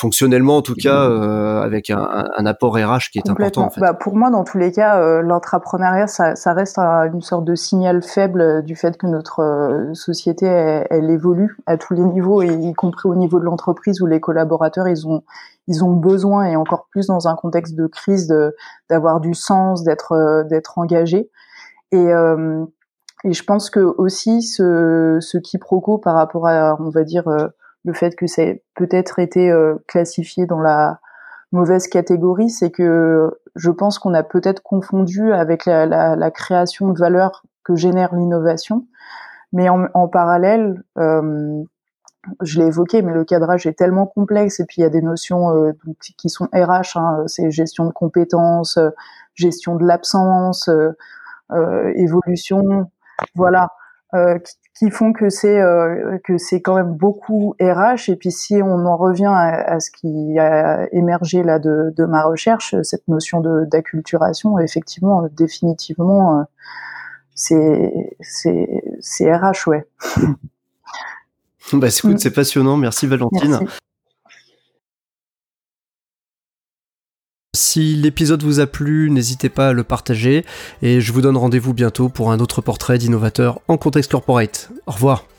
fonctionnellement 0.00 0.56
en 0.56 0.62
tout 0.62 0.74
cas 0.74 1.10
euh, 1.10 1.60
avec 1.60 1.90
un, 1.90 2.26
un, 2.34 2.46
apport 2.46 2.74
RH 2.74 3.10
qui 3.12 3.18
est 3.18 3.28
important 3.28 3.66
en 3.66 3.70
fait. 3.70 3.80
bah, 3.80 3.92
pour 3.92 4.16
moi 4.16 4.30
dans 4.30 4.44
tous 4.44 4.56
les 4.56 4.72
cas 4.72 4.98
euh, 4.98 5.20
l'entrepreneuriat 5.20 6.06
ça, 6.06 6.36
ça, 6.36 6.54
reste 6.54 6.78
une 6.78 7.20
sorte 7.20 7.44
de 7.44 7.54
signal 7.54 8.02
faible 8.02 8.64
du 8.64 8.76
fait 8.76 8.96
que 8.96 9.06
notre 9.06 9.40
euh, 9.40 9.92
société 9.92 10.46
elle, 10.46 10.86
elle, 10.88 11.10
évolue 11.10 11.58
à 11.66 11.76
tous 11.76 11.92
les 11.92 12.02
niveaux 12.02 12.40
et 12.40 12.48
y 12.48 12.72
compris 12.72 13.10
au 13.10 13.14
niveau 13.14 13.38
de 13.38 13.44
l'entreprise 13.44 14.00
où 14.00 14.06
les 14.06 14.20
collaborateurs 14.20 14.88
ils 14.88 15.06
ont 15.06 15.22
ils 15.68 15.84
ont 15.84 15.92
besoin 15.92 16.46
et 16.46 16.56
encore 16.56 16.86
plus 16.90 17.06
dans 17.06 17.28
un 17.28 17.36
contexte 17.36 17.74
de 17.74 17.86
crise 17.86 18.34
d'avoir 18.88 19.20
du 19.20 19.34
sens 19.34 19.84
d'être 19.84 20.12
euh, 20.12 20.44
d'être 20.44 20.78
engagé 20.78 21.28
et 21.92 22.06
et 23.24 23.32
je 23.32 23.44
pense 23.44 23.70
que 23.70 23.80
aussi 23.80 24.42
ce, 24.42 25.18
ce 25.20 25.38
quiproquo 25.38 25.98
par 25.98 26.14
rapport 26.14 26.46
à 26.46 26.76
on 26.80 26.88
va 26.88 27.04
dire 27.04 27.24
le 27.84 27.92
fait 27.92 28.14
que 28.16 28.26
ça 28.26 28.42
ait 28.42 28.62
peut-être 28.74 29.18
été 29.18 29.50
euh, 29.50 29.76
classifié 29.86 30.46
dans 30.46 30.60
la 30.60 31.00
mauvaise 31.52 31.88
catégorie, 31.88 32.50
c'est 32.50 32.70
que 32.70 33.30
je 33.56 33.70
pense 33.70 33.98
qu'on 33.98 34.14
a 34.14 34.22
peut-être 34.22 34.62
confondu 34.62 35.32
avec 35.32 35.66
la, 35.66 35.86
la, 35.86 36.14
la, 36.14 36.30
création 36.30 36.88
de 36.90 36.98
valeur 36.98 37.42
que 37.64 37.74
génère 37.74 38.14
l'innovation. 38.14 38.86
Mais 39.52 39.68
en, 39.68 39.86
en 39.94 40.06
parallèle, 40.06 40.84
euh, 40.98 41.64
je 42.42 42.60
l'ai 42.60 42.66
évoqué, 42.66 43.02
mais 43.02 43.12
le 43.12 43.24
cadrage 43.24 43.66
est 43.66 43.72
tellement 43.72 44.06
complexe 44.06 44.60
et 44.60 44.64
puis 44.64 44.76
il 44.78 44.82
y 44.82 44.86
a 44.86 44.90
des 44.90 45.02
notions 45.02 45.50
euh, 45.56 45.72
qui 46.18 46.28
sont 46.28 46.46
RH, 46.52 46.96
hein, 46.96 47.24
c'est 47.26 47.50
gestion 47.50 47.86
de 47.86 47.92
compétences, 47.92 48.76
euh, 48.76 48.90
gestion 49.34 49.74
de 49.74 49.84
l'absence, 49.84 50.68
euh, 50.68 51.92
évolution, 51.96 52.90
voilà, 53.34 53.68
qui, 54.12 54.54
qui 54.80 54.90
font 54.90 55.12
que 55.12 55.28
c'est 55.28 55.60
euh, 55.60 56.16
que 56.24 56.38
c'est 56.38 56.62
quand 56.62 56.74
même 56.74 56.94
beaucoup 56.94 57.54
RH. 57.60 58.08
Et 58.08 58.16
puis 58.16 58.32
si 58.32 58.62
on 58.62 58.86
en 58.86 58.96
revient 58.96 59.30
à, 59.30 59.78
ce 59.78 59.90
qui 59.90 60.38
a 60.38 60.88
émergé 60.92 61.42
là 61.42 61.58
de, 61.58 61.92
de 61.94 62.04
ma 62.06 62.22
recherche, 62.22 62.74
cette 62.82 63.06
notion 63.06 63.40
de 63.40 63.66
d'acculturation, 63.66 64.58
effectivement, 64.58 65.28
définitivement, 65.36 66.40
euh, 66.40 66.42
c'est 67.34 67.92
c'est 68.20 68.82
c'est 69.00 69.30
RH, 69.30 69.66
ouais. 69.68 69.86
bah, 71.74 71.88
écoute, 71.88 72.18
c'est 72.18 72.32
passionnant. 72.32 72.78
Merci 72.78 73.06
Valentine. 73.06 73.58
Merci. 73.60 73.78
Si 77.62 77.94
l'épisode 77.94 78.42
vous 78.42 78.58
a 78.60 78.66
plu, 78.66 79.10
n'hésitez 79.10 79.50
pas 79.50 79.68
à 79.68 79.72
le 79.74 79.84
partager 79.84 80.46
et 80.80 81.02
je 81.02 81.12
vous 81.12 81.20
donne 81.20 81.36
rendez-vous 81.36 81.74
bientôt 81.74 82.08
pour 82.08 82.32
un 82.32 82.40
autre 82.40 82.62
portrait 82.62 82.96
d'innovateur 82.96 83.60
en 83.68 83.76
contexte 83.76 84.10
corporate. 84.10 84.70
Au 84.86 84.92
revoir. 84.92 85.29